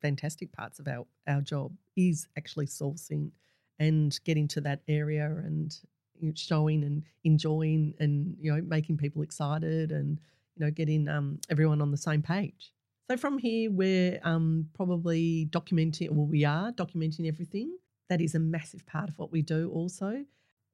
fantastic 0.00 0.50
parts 0.50 0.78
of 0.78 0.88
our, 0.88 1.06
our 1.28 1.42
job 1.42 1.72
is 1.94 2.26
actually 2.38 2.66
sourcing 2.66 3.30
and 3.78 4.18
getting 4.24 4.48
to 4.48 4.62
that 4.62 4.80
area 4.88 5.26
and 5.26 5.76
you 6.18 6.28
know, 6.28 6.34
showing 6.34 6.84
and 6.84 7.02
enjoying 7.24 7.94
and 7.98 8.36
you 8.40 8.54
know 8.54 8.62
making 8.62 8.96
people 8.96 9.22
excited 9.22 9.90
and 9.90 10.20
know 10.60 10.70
getting 10.70 11.08
um, 11.08 11.40
everyone 11.48 11.82
on 11.82 11.90
the 11.90 11.96
same 11.96 12.22
page. 12.22 12.72
So 13.10 13.16
from 13.16 13.38
here, 13.38 13.72
we're 13.72 14.20
um, 14.22 14.68
probably 14.72 15.48
documenting, 15.50 16.10
well, 16.10 16.26
we 16.26 16.44
are 16.44 16.70
documenting 16.70 17.26
everything. 17.26 17.76
That 18.08 18.20
is 18.20 18.36
a 18.36 18.38
massive 18.38 18.86
part 18.86 19.08
of 19.08 19.18
what 19.18 19.32
we 19.32 19.42
do. 19.42 19.68
Also, 19.74 20.24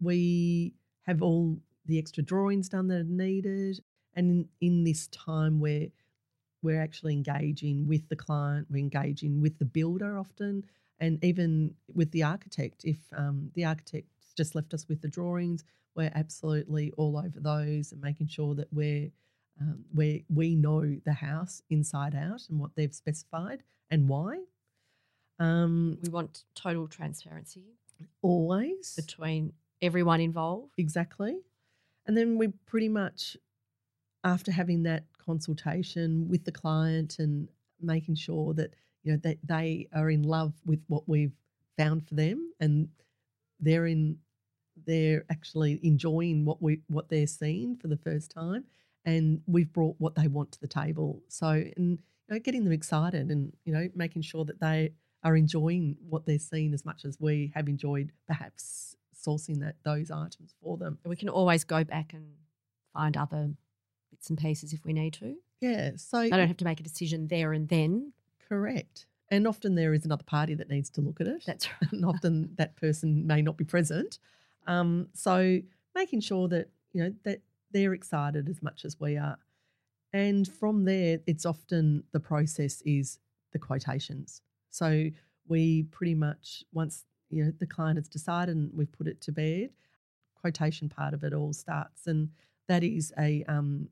we 0.03 0.75
have 1.07 1.23
all 1.23 1.59
the 1.87 1.99
extra 1.99 2.23
drawings 2.23 2.69
done 2.69 2.89
that 2.89 3.01
are 3.01 3.05
needed, 3.05 3.81
and 4.15 4.47
in, 4.61 4.69
in 4.69 4.85
this 4.85 5.07
time 5.09 5.61
where 5.61 5.87
we're 6.63 6.83
actually 6.83 7.15
engaging 7.15 7.87
with 7.87 8.07
the 8.09 8.17
client, 8.17 8.67
we're 8.69 8.79
engaging 8.79 9.41
with 9.41 9.59
the 9.59 9.65
builder 9.65 10.19
often, 10.19 10.65
and 10.99 11.23
even 11.25 11.75
with 11.95 12.11
the 12.11 12.23
architect. 12.23 12.85
If 12.85 12.99
um, 13.17 13.51
the 13.55 13.65
architect's 13.65 14.35
just 14.37 14.55
left 14.55 14.75
us 14.75 14.87
with 14.89 15.01
the 15.01 15.09
drawings, 15.09 15.65
we're 15.95 16.13
absolutely 16.15 16.93
all 16.99 17.17
over 17.17 17.41
those 17.41 17.93
and 17.93 18.01
making 18.03 18.29
sure 18.29 18.55
that 18.57 18.69
we're 18.73 19.11
um, 19.61 19.85
where 19.93 20.21
we 20.29 20.55
know 20.55 20.97
the 21.05 21.13
house 21.13 21.63
inside 21.71 22.15
out 22.15 22.43
and 22.49 22.59
what 22.59 22.71
they've 22.75 22.95
specified 22.95 23.63
and 23.91 24.09
why. 24.09 24.41
Um, 25.39 25.99
We 26.03 26.11
want 26.11 26.45
total 26.55 26.89
transparency 26.89 27.65
always 28.23 28.95
between 28.97 29.53
everyone 29.83 30.21
involved. 30.21 30.73
exactly, 30.77 31.39
and 32.07 32.17
then 32.17 32.39
we 32.39 32.49
pretty 32.67 32.89
much 32.89 33.37
after 34.25 34.51
having 34.51 34.83
that 34.85 35.05
consultation 35.19 36.29
with 36.29 36.45
the 36.45 36.53
client 36.53 37.19
and 37.19 37.49
making 37.81 38.15
sure 38.15 38.55
that 38.55 38.75
you 39.03 39.13
know 39.13 39.19
that 39.23 39.39
they 39.45 39.87
are 39.95 40.11
in 40.11 40.23
love 40.23 40.53
with 40.65 40.81
what 40.89 41.09
we've 41.09 41.37
found 41.77 42.07
for 42.07 42.15
them 42.15 42.53
and 42.61 42.89
they're 43.61 43.87
in 43.87 44.19
they're 44.87 45.25
actually 45.31 45.79
enjoying 45.83 46.45
what 46.45 46.61
we 46.63 46.81
what 46.89 47.09
they're 47.09 47.27
seeing 47.27 47.77
for 47.77 47.89
the 47.89 47.97
first 47.97 48.31
time 48.31 48.65
and 49.07 49.41
we've 49.47 49.73
brought 49.73 49.95
what 49.99 50.15
they 50.17 50.29
want 50.29 50.53
to 50.53 50.61
the 50.61 50.69
table 50.69 51.23
so 51.29 51.49
and 51.49 51.99
you 52.29 52.35
know 52.35 52.39
getting 52.39 52.65
them 52.65 52.73
excited 52.73 53.31
and 53.31 53.53
you 53.65 53.73
know 53.73 53.89
making 53.95 54.21
sure 54.21 54.45
that 54.45 54.61
they 54.61 54.93
are 55.23 55.35
enjoying 55.37 55.97
what 56.09 56.27
they're 56.27 56.39
seeing 56.39 56.75
as 56.75 56.85
much 56.85 57.05
as 57.07 57.17
we 57.19 57.51
have 57.55 57.69
enjoyed 57.69 58.13
perhaps 58.27 58.95
sourcing 59.27 59.61
that 59.61 59.77
those 59.85 60.11
items 60.11 60.55
for 60.63 60.77
them 60.77 60.99
We 61.05 61.17
can 61.17 61.29
always 61.31 61.65
go 61.65 61.83
back 61.85 62.13
and 62.13 62.27
find 62.93 63.17
other 63.17 63.51
bits 64.11 64.29
and 64.29 64.39
pieces 64.39 64.73
if 64.73 64.85
we 64.85 64.93
need 64.93 65.15
to. 65.15 65.37
yeah 65.61 65.93
so 65.97 66.21
They 66.21 66.31
don't 66.31 66.47
have 66.49 66.57
to 66.59 66.65
make 66.65 66.81
a 66.81 66.85
decision 66.85 67.29
there 67.29 67.53
and 67.53 67.69
then. 67.69 68.13
Correct. 68.49 69.07
And 69.29 69.49
often 69.49 69.75
there 69.75 69.93
is 69.93 70.05
another 70.05 70.23
party 70.23 70.55
that 70.55 70.69
needs 70.71 70.89
to 70.91 71.01
look 71.01 71.21
at 71.21 71.27
it. 71.27 71.43
That's 71.45 71.67
right. 71.67 71.91
and 71.93 72.05
often 72.05 72.51
that 72.59 72.77
person 72.77 73.27
may 73.27 73.43
not 73.43 73.57
be 73.57 73.65
present. 73.65 74.21
Um, 74.69 75.09
so 75.15 75.59
making 75.97 76.21
sure 76.21 76.47
that 76.49 76.69
you 76.93 77.03
know 77.03 77.13
that 77.25 77.41
they're 77.73 77.95
excited 77.95 78.49
as 78.49 78.63
much 78.63 78.85
as 78.85 78.99
we 79.01 79.17
are, 79.17 79.39
and 80.13 80.47
from 80.49 80.85
there, 80.85 81.19
it's 81.27 81.47
often 81.47 82.05
the 82.13 82.21
process 82.21 82.83
is 82.87 83.19
the 83.53 83.59
quotations. 83.59 84.43
So 84.71 85.11
we 85.49 85.85
pretty 85.85 86.15
much 86.15 86.65
once 86.73 87.05
you 87.31 87.45
know 87.45 87.53
the 87.59 87.67
client 87.67 87.99
has 87.99 88.09
decided 88.09 88.57
and 88.57 88.71
we've 88.75 88.93
put 88.93 89.09
it 89.09 89.21
to 89.23 89.33
bed, 89.33 89.71
quotation 90.41 90.89
part 90.89 91.15
of 91.15 91.25
it 91.25 91.33
all 91.33 91.53
starts, 91.53 92.07
and 92.07 92.31
that 92.69 92.85
is 92.85 93.13
a 93.19 93.45
um, 93.45 93.89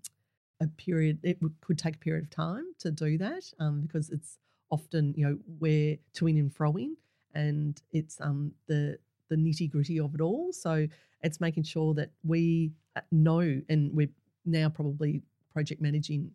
a 0.60 0.66
period. 0.66 1.18
It 1.22 1.42
would, 1.42 1.54
could 1.60 1.78
take 1.78 1.96
a 1.96 1.98
period 1.98 2.24
of 2.24 2.30
time 2.30 2.64
to 2.80 2.90
do 2.90 3.18
that 3.18 3.44
um, 3.58 3.82
because 3.82 4.10
it's 4.10 4.38
often 4.70 5.14
you 5.16 5.26
know 5.26 5.38
we're 5.60 5.98
toing 6.14 6.38
and 6.38 6.54
froing, 6.54 6.92
and 7.34 7.80
it's 7.92 8.20
um, 8.20 8.52
the 8.66 8.98
the 9.28 9.36
nitty 9.36 9.70
gritty 9.70 9.98
of 10.00 10.14
it 10.14 10.20
all. 10.20 10.52
So 10.52 10.86
it's 11.22 11.40
making 11.40 11.64
sure 11.64 11.94
that 11.94 12.10
we 12.22 12.72
uh, 12.96 13.00
know, 13.10 13.60
and 13.68 13.92
we're 13.94 14.10
now 14.44 14.68
probably 14.68 15.22
project 15.52 15.80
managing 15.80 16.30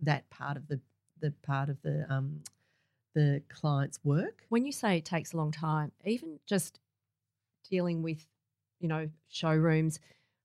that 0.00 0.28
part 0.30 0.56
of 0.56 0.66
the 0.68 0.80
the 1.20 1.32
part 1.42 1.68
of 1.68 1.80
the 1.82 2.04
um, 2.12 2.40
the 3.14 3.42
client's 3.48 3.98
work. 4.04 4.44
When 4.48 4.64
you 4.64 4.72
say 4.72 4.98
it 4.98 5.04
takes 5.04 5.32
a 5.32 5.36
long 5.36 5.52
time, 5.52 5.92
even 6.04 6.38
just 6.46 6.80
dealing 7.68 8.02
with, 8.02 8.26
you 8.80 8.88
know, 8.88 9.08
showrooms, 9.28 10.00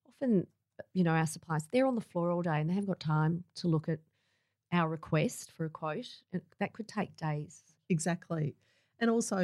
often, 0.08 0.48
you 0.94 1.04
know, 1.04 1.12
our 1.12 1.26
suppliers, 1.26 1.68
they're 1.72 1.88
on 1.88 1.96
the 1.96 2.02
floor 2.02 2.30
all 2.32 2.42
day 2.42 2.60
and 2.60 2.70
they 2.70 2.74
haven't 2.74 2.88
got 2.88 3.00
time 3.00 3.44
to 3.56 3.68
look 3.68 3.90
at 3.90 4.00
our 4.72 4.90
request 4.90 5.52
for 5.56 5.66
a 5.66 5.70
quote. 5.70 6.08
And 6.34 6.42
that 6.60 6.74
could 6.74 6.88
take 6.88 7.16
days. 7.16 7.64
Exactly. 7.90 8.56
And 9.00 9.10
also, 9.10 9.42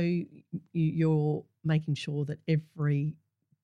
you're 0.74 1.44
making 1.63 1.96
sure 1.96 2.26
that 2.26 2.39
every 2.48 3.13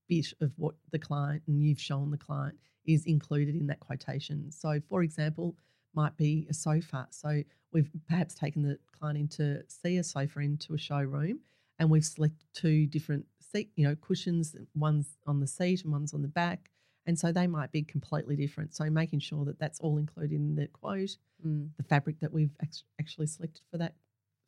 bit 0.07 0.33
of 0.41 0.51
what 0.57 0.75
the 0.91 0.99
client 0.99 1.41
and 1.47 1.61
you've 1.61 1.79
shown 1.79 2.11
the 2.11 2.17
client 2.17 2.57
is 2.85 3.05
included 3.05 3.55
in 3.55 3.67
that 3.67 3.79
quotation. 3.79 4.51
So, 4.51 4.79
for 4.87 5.03
example, 5.03 5.55
might 5.95 6.15
be 6.17 6.47
a 6.49 6.53
sofa. 6.53 7.07
So, 7.11 7.43
we've 7.71 7.89
perhaps 8.07 8.35
taken 8.35 8.61
the 8.63 8.77
client 8.99 9.17
in 9.17 9.27
to 9.29 9.63
see 9.67 9.97
a 9.97 10.03
sofa 10.03 10.39
into 10.39 10.73
a 10.73 10.77
showroom 10.77 11.39
and 11.79 11.89
we've 11.89 12.05
selected 12.05 12.45
two 12.53 12.85
different 12.87 13.25
seat, 13.39 13.69
you 13.75 13.87
know, 13.87 13.95
cushions, 13.95 14.55
one's 14.75 15.17
on 15.25 15.39
the 15.39 15.47
seat 15.47 15.83
and 15.83 15.91
one's 15.91 16.13
on 16.13 16.21
the 16.21 16.27
back. 16.27 16.69
And 17.05 17.17
so 17.17 17.31
they 17.31 17.47
might 17.47 17.71
be 17.71 17.81
completely 17.81 18.35
different. 18.35 18.75
So, 18.75 18.89
making 18.89 19.19
sure 19.19 19.45
that 19.45 19.59
that's 19.59 19.79
all 19.79 19.97
included 19.97 20.35
in 20.35 20.55
the 20.55 20.67
quote 20.67 21.17
Mm. 21.45 21.69
the 21.77 21.83
fabric 21.83 22.19
that 22.19 22.33
we've 22.33 22.51
actually 22.99 23.27
selected 23.27 23.61
for 23.71 23.77
that 23.77 23.95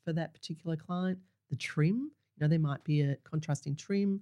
for 0.04 0.12
that 0.12 0.34
particular 0.34 0.76
client, 0.76 1.20
the 1.52 1.56
trim. 1.58 2.10
You 2.38 2.40
know, 2.42 2.48
there 2.48 2.58
might 2.60 2.84
be 2.84 3.02
a 3.02 3.16
contrasting 3.24 3.76
trim. 3.76 4.22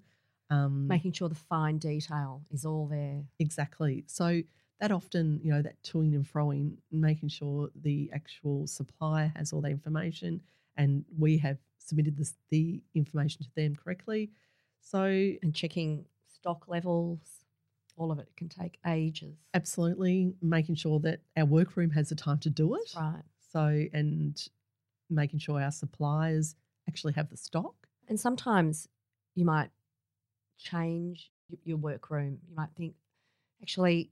Um, 0.49 0.87
Making 0.87 1.13
sure 1.13 1.29
the 1.29 1.35
fine 1.35 1.77
detail 1.77 2.41
is 2.51 2.65
all 2.65 2.87
there. 2.87 3.23
exactly. 3.39 4.03
So 4.07 4.41
that 4.81 4.91
often, 4.91 5.39
you 5.43 5.51
know, 5.53 5.61
that 5.61 5.81
toing 5.83 6.15
and 6.15 6.25
froing, 6.25 6.73
making 6.91 7.29
sure 7.29 7.69
the 7.81 8.09
actual 8.13 8.65
supplier 8.67 9.31
has 9.35 9.53
all 9.53 9.61
the 9.61 9.69
information, 9.69 10.41
and 10.75 11.05
we 11.17 11.37
have 11.37 11.57
submitted 11.77 12.17
this, 12.17 12.33
the 12.49 12.81
information 12.95 13.43
to 13.43 13.49
them 13.55 13.75
correctly. 13.75 14.31
So 14.81 15.03
And 15.03 15.53
checking 15.53 16.05
stock 16.27 16.67
levels, 16.67 17.19
all 17.97 18.11
of 18.11 18.19
it 18.19 18.29
can 18.37 18.47
take 18.49 18.79
ages. 18.87 19.35
absolutely 19.53 20.33
making 20.41 20.75
sure 20.75 20.99
that 21.01 21.19
our 21.37 21.45
workroom 21.45 21.89
has 21.91 22.09
the 22.09 22.15
time 22.15 22.39
to 22.39 22.49
do 22.49 22.75
it. 22.75 22.93
Right. 22.95 23.21
So 23.51 23.85
and 23.93 24.41
making 25.09 25.39
sure 25.39 25.61
our 25.61 25.71
suppliers 25.71 26.55
actually 26.89 27.13
have 27.13 27.29
the 27.29 27.37
stock. 27.37 27.75
And 28.09 28.19
sometimes 28.19 28.87
you 29.35 29.45
might 29.45 29.69
change 30.57 31.31
your 31.63 31.77
workroom. 31.77 32.39
You 32.49 32.55
might 32.55 32.69
think, 32.75 32.93
actually, 33.61 34.11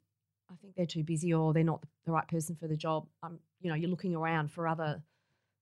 I 0.51 0.55
think 0.61 0.75
they're 0.75 0.85
too 0.85 1.03
busy 1.03 1.33
or 1.33 1.53
they're 1.53 1.63
not 1.63 1.81
the 2.05 2.11
right 2.11 2.27
person 2.27 2.55
for 2.55 2.67
the 2.67 2.77
job. 2.77 3.07
Um, 3.23 3.39
you 3.61 3.69
know, 3.69 3.75
you're 3.75 3.89
looking 3.89 4.15
around 4.15 4.51
for 4.51 4.67
other 4.67 5.01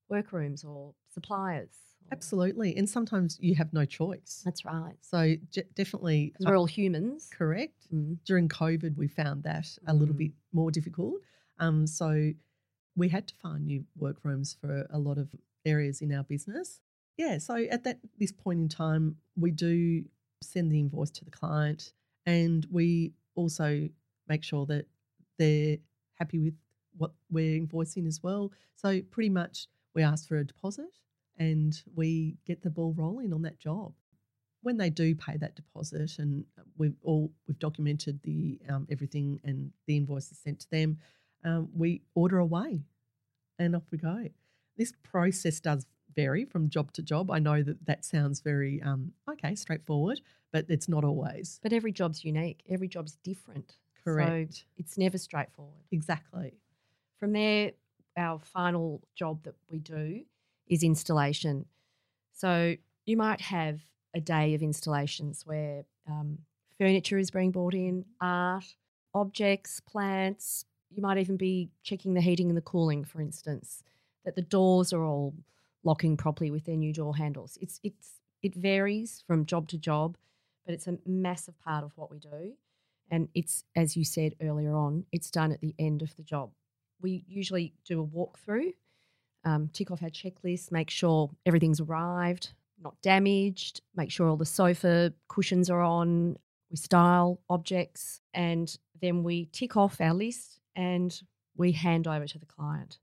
workrooms 0.10 0.64
or 0.64 0.94
suppliers. 1.14 1.70
or- 2.04 2.10
Absolutely. 2.12 2.76
And 2.78 2.88
sometimes 2.88 3.38
you 3.42 3.56
have 3.56 3.74
no 3.74 3.86
choice. 3.86 4.42
That's 4.46 4.64
right. 4.66 4.94
So 5.02 5.36
j- 5.50 5.64
definitely 5.74 6.28
Because 6.34 6.46
we're 6.46 6.58
all 6.58 6.68
humans. 6.68 7.30
correct. 7.34 7.88
Mm. 7.94 8.18
During 8.26 8.48
COVID, 8.50 8.96
we 8.96 9.08
found 9.08 9.44
that 9.44 9.68
a 9.88 9.94
little 9.94 10.14
Mm. 10.14 10.20
bit 10.20 10.32
more 10.54 10.70
difficult. 10.72 11.16
Um, 11.58 11.88
so 11.88 12.32
we 12.96 13.10
had 13.10 13.28
to 13.30 13.36
find 13.36 13.66
new 13.66 13.86
workrooms 13.98 14.54
for 14.62 14.86
a 14.92 15.00
lot 15.00 15.18
of 15.18 15.30
areas 15.66 16.02
in 16.02 16.14
our 16.14 16.24
business. 16.24 16.80
Yeah. 17.18 17.38
So 17.38 17.56
at 17.56 17.84
that 17.84 18.00
this 18.20 18.32
point 18.32 18.60
in 18.60 18.70
time, 18.70 19.18
we 19.36 19.52
do 19.52 20.04
send 20.42 20.72
the 20.72 20.80
invoice 20.80 21.12
to 21.12 21.26
the 21.26 21.32
client, 21.32 21.94
and 22.26 22.66
we 22.72 23.14
also 23.36 23.90
make 24.28 24.44
sure 24.44 24.66
that 24.66 24.86
they're 25.38 25.78
happy 26.16 26.40
with 26.40 26.54
what 26.98 27.12
we're 27.30 27.60
invoicing 27.60 28.08
as 28.08 28.22
well. 28.24 28.52
So 28.76 29.02
pretty 29.02 29.30
much 29.30 29.68
we 29.94 30.04
ask 30.04 30.28
for 30.28 30.38
a 30.38 30.46
deposit 30.46 31.00
and 31.38 31.82
we 31.96 32.38
get 32.46 32.62
the 32.62 32.70
ball 32.70 32.94
rolling 32.94 33.34
on 33.34 33.42
that 33.44 33.60
job. 33.60 33.94
When 34.62 34.78
they 34.78 34.90
do 34.90 35.14
pay 35.14 35.38
that 35.38 35.56
deposit, 35.56 36.18
and 36.18 36.46
we've 36.78 36.96
all 37.04 37.32
we've 37.48 37.60
documented 37.60 38.20
the 38.24 38.60
um, 38.68 38.88
everything, 38.90 39.40
and 39.44 39.72
the 39.86 39.96
invoice 39.96 40.32
is 40.32 40.40
sent 40.40 40.62
to 40.62 40.70
them, 40.72 40.98
um, 41.44 41.70
we 41.76 42.02
order 42.16 42.40
away, 42.40 42.82
and 43.60 43.76
off 43.76 43.84
we 43.92 44.00
go. 44.00 44.28
This 44.76 44.92
process 45.04 45.60
does 45.60 45.86
vary 46.16 46.46
from 46.46 46.70
job 46.70 46.92
to 46.94 47.02
job. 47.02 47.32
I 47.32 47.40
know 47.40 47.62
that 47.64 47.86
that 47.86 48.06
sounds 48.06 48.40
very 48.40 48.82
um, 48.82 49.12
okay, 49.30 49.56
straightforward, 49.56 50.22
but 50.52 50.66
it's 50.70 50.88
not 50.88 51.04
always. 51.04 51.60
But 51.62 51.74
every 51.74 51.92
job's 51.92 52.24
unique. 52.24 52.62
Every 52.70 52.88
job's 52.88 53.18
different. 53.24 53.76
Correct. 54.04 54.56
So 54.56 54.64
it's 54.78 54.98
never 54.98 55.18
straightforward. 55.18 55.84
Exactly. 55.92 56.54
From 57.20 57.34
there, 57.34 57.72
our 58.18 58.40
final 58.40 59.02
job 59.16 59.44
that 59.44 59.56
we 59.70 59.80
do 59.80 60.22
is 60.68 60.84
installation. 60.84 61.66
So 62.32 62.76
you 63.06 63.18
might 63.18 63.42
have 63.42 63.82
a 64.14 64.22
day 64.22 64.54
of 64.54 64.62
installations 64.62 65.46
where 65.46 65.84
um, 66.10 66.40
furniture 66.78 67.18
is 67.18 67.32
being 67.32 67.52
brought 67.52 67.74
in, 67.74 68.06
art, 68.22 68.66
objects, 69.14 69.80
plants. 69.80 70.66
You 70.90 71.02
might 71.02 71.18
even 71.18 71.38
be 71.38 71.70
checking 71.84 72.14
the 72.14 72.22
heating 72.22 72.50
and 72.50 72.58
the 72.58 72.62
cooling, 72.62 73.04
for 73.04 73.20
instance, 73.22 73.84
that 74.24 74.36
the 74.36 74.42
doors 74.42 74.94
are 74.94 75.04
all 75.04 75.34
locking 75.86 76.18
properly 76.18 76.52
with 76.52 76.66
their 76.66 76.76
new 76.76 76.92
door 76.92 77.16
handles. 77.16 77.58
It's 77.62 77.80
it's 77.84 78.20
it 78.42 78.54
varies 78.56 79.24
from 79.26 79.46
job 79.46 79.68
to 79.70 79.78
job, 79.78 80.18
but 80.66 80.74
it's 80.74 80.88
a 80.88 80.98
massive 81.06 81.58
part 81.60 81.84
of 81.84 81.92
what 81.96 82.12
we 82.12 82.20
do. 82.20 82.54
And 83.10 83.30
it's 83.34 83.64
as 83.76 83.96
you 83.96 84.04
said 84.04 84.36
earlier 84.42 84.76
on, 84.76 85.06
it's 85.12 85.32
done 85.32 85.52
at 85.52 85.62
the 85.62 85.76
end 85.80 86.02
of 86.02 86.16
the 86.18 86.24
job. 86.24 86.52
We 87.02 87.24
usually 87.28 87.74
do 87.86 88.02
a 88.02 88.06
walkthrough, 88.06 88.74
um, 89.46 89.70
tick 89.72 89.92
off 89.92 90.04
our 90.04 90.10
checklist, 90.10 90.72
make 90.72 90.90
sure 90.90 91.30
everything's 91.46 91.80
arrived, 91.80 92.54
not 92.82 93.00
damaged, 93.02 93.82
make 93.96 94.12
sure 94.12 94.28
all 94.28 94.38
the 94.38 94.46
sofa 94.46 95.14
cushions 95.28 95.70
are 95.70 95.82
on, 95.82 96.38
we 96.72 96.78
style 96.78 97.40
objects, 97.50 98.22
and 98.34 98.78
then 99.02 99.24
we 99.24 99.46
tick 99.52 99.78
off 99.78 100.02
our 100.02 100.14
list 100.14 100.60
and 100.76 101.22
we 101.56 101.72
hand 101.72 102.08
over 102.08 102.26
to 102.26 102.40
the 102.40 102.46
client. 102.46 102.98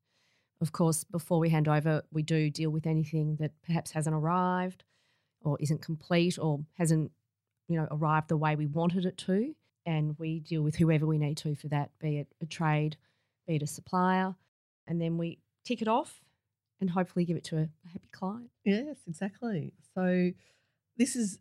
Of 0.62 0.72
course, 0.72 1.02
before 1.04 1.38
we 1.40 1.50
hand 1.50 1.66
over, 1.68 2.02
we 2.12 2.22
do 2.22 2.48
deal 2.48 2.70
with 2.70 2.86
anything 2.86 3.36
that 3.40 3.50
perhaps 3.66 3.90
hasn't 3.90 4.14
arrived 4.14 4.84
or 5.42 5.58
isn't 5.60 5.82
complete 5.82 6.38
or 6.38 6.60
hasn't, 6.78 7.10
you 7.68 7.76
know, 7.76 7.88
arrived 7.90 8.28
the 8.28 8.36
way 8.36 8.54
we 8.54 8.66
wanted 8.66 9.04
it 9.04 9.16
to. 9.18 9.54
And 9.84 10.16
we 10.18 10.38
deal 10.38 10.62
with 10.62 10.76
whoever 10.76 11.04
we 11.04 11.18
need 11.18 11.36
to 11.38 11.56
for 11.56 11.66
that, 11.68 11.90
be 11.98 12.18
it 12.18 12.28
a 12.40 12.46
trade, 12.46 12.96
be 13.48 13.56
it 13.56 13.62
a 13.62 13.66
supplier. 13.66 14.36
And 14.86 15.00
then 15.00 15.18
we 15.18 15.38
tick 15.64 15.82
it 15.82 15.88
off 15.88 16.22
and 16.80 16.88
hopefully 16.90 17.24
give 17.24 17.36
it 17.36 17.44
to 17.44 17.56
a, 17.58 17.68
happy 17.92 18.08
client. 18.12 18.50
Yes, 18.64 18.98
exactly. 19.08 19.72
So 19.96 20.30
this 20.96 21.16
is 21.16 21.40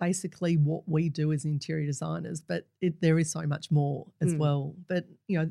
basically 0.00 0.56
what 0.56 0.88
we 0.88 1.10
do 1.10 1.32
as 1.32 1.44
interior 1.44 1.84
designers, 1.86 2.40
but 2.40 2.66
it, 2.80 3.00
there 3.02 3.18
is 3.18 3.30
so 3.30 3.42
much 3.42 3.70
more 3.70 4.06
as 4.22 4.32
Mm. 4.34 4.38
well. 4.38 4.74
But 4.88 5.06
you 5.28 5.38
know, 5.38 5.50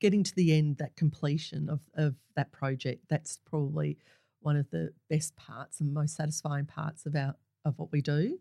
getting 0.00 0.22
to 0.24 0.34
the 0.34 0.56
end, 0.56 0.78
that 0.78 0.96
completion 0.96 1.68
of 1.68 1.80
of 1.94 2.14
that 2.36 2.52
project, 2.52 3.04
that's 3.08 3.38
probably 3.44 3.98
one 4.40 4.56
of 4.56 4.70
the 4.70 4.92
best 5.10 5.34
parts 5.36 5.80
and 5.80 5.92
most 5.92 6.16
satisfying 6.16 6.66
parts 6.66 7.06
of 7.06 7.14
our 7.16 7.34
of 7.64 7.78
what 7.78 7.92
we 7.92 8.00
do. 8.00 8.38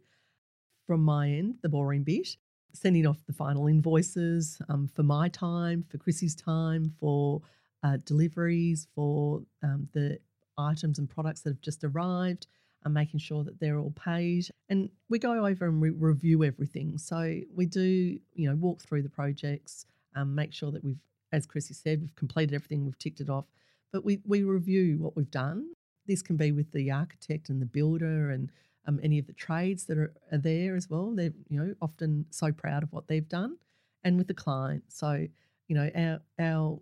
From 0.86 1.02
my 1.02 1.30
end, 1.30 1.56
the 1.62 1.70
boring 1.70 2.04
bit, 2.04 2.38
sending 2.74 3.06
off 3.06 3.26
the 3.26 3.34
final 3.34 3.67
invoices 3.67 4.62
um, 4.70 4.88
for 4.88 5.04
my 5.04 5.28
time, 5.30 5.84
for 5.89 5.98
Chrissy's 5.98 6.36
time, 6.36 6.93
for 7.00 7.41
uh, 7.84 7.98
deliveries, 8.06 8.88
for 8.96 9.41
um, 9.63 9.89
the 9.93 10.20
items 10.58 10.98
and 10.98 11.10
products 11.10 11.41
that 11.41 11.50
have 11.50 11.62
just 11.62 11.84
arrived, 11.84 12.48
and 12.84 12.93
making 12.93 13.20
sure 13.20 13.43
that 13.43 13.60
they're 13.60 13.80
all 13.80 13.91
paid. 13.91 14.48
And 14.70 14.89
we 15.10 15.20
go 15.20 15.46
over 15.46 15.65
and 15.65 15.82
we 15.82 15.89
review 15.89 16.43
everything. 16.43 16.98
So 16.98 17.39
we 17.54 17.65
do, 17.65 18.17
you 18.34 18.50
know, 18.50 18.56
walk 18.56 18.82
through 18.82 19.02
the 19.02 19.10
projects, 19.10 19.86
um, 20.15 20.36
make 20.36 20.54
sure 20.54 20.72
that 20.72 20.84
we've, 20.84 21.00
as 21.32 21.46
Chrissy 21.46 21.74
said, 21.74 22.02
we've 22.02 22.16
completed 22.16 22.54
everything, 22.54 22.86
we've 22.86 22.98
ticked 22.98 23.22
it 23.22 23.30
off. 23.30 23.46
But 23.92 24.04
we 24.04 24.20
we 24.26 24.44
review 24.44 24.98
what 25.00 25.16
we've 25.16 25.32
done. 25.32 25.72
This 26.06 26.22
can 26.22 26.38
be 26.38 26.52
with 26.52 26.72
the 26.72 26.92
architect 26.92 27.50
and 27.50 27.62
the 27.62 27.66
builder 27.66 28.32
and 28.32 28.52
um, 28.86 29.00
any 29.04 29.20
of 29.20 29.28
the 29.28 29.34
trades 29.34 29.86
that 29.86 29.98
are, 29.98 30.13
are 30.32 30.38
there 30.38 30.76
as 30.76 30.90
well. 30.90 31.13
They're 31.16 31.34
you 31.50 31.60
know 31.60 31.74
often 31.82 32.26
so 32.30 32.52
proud 32.52 32.84
of 32.84 32.92
what 32.92 33.08
they've 33.08 33.28
done, 33.28 33.58
and 34.04 34.18
with 34.18 34.28
the 34.28 34.34
client. 34.34 34.84
So 34.88 35.28
you 35.68 35.76
know 35.76 35.90
our 35.96 36.20
our 36.40 36.80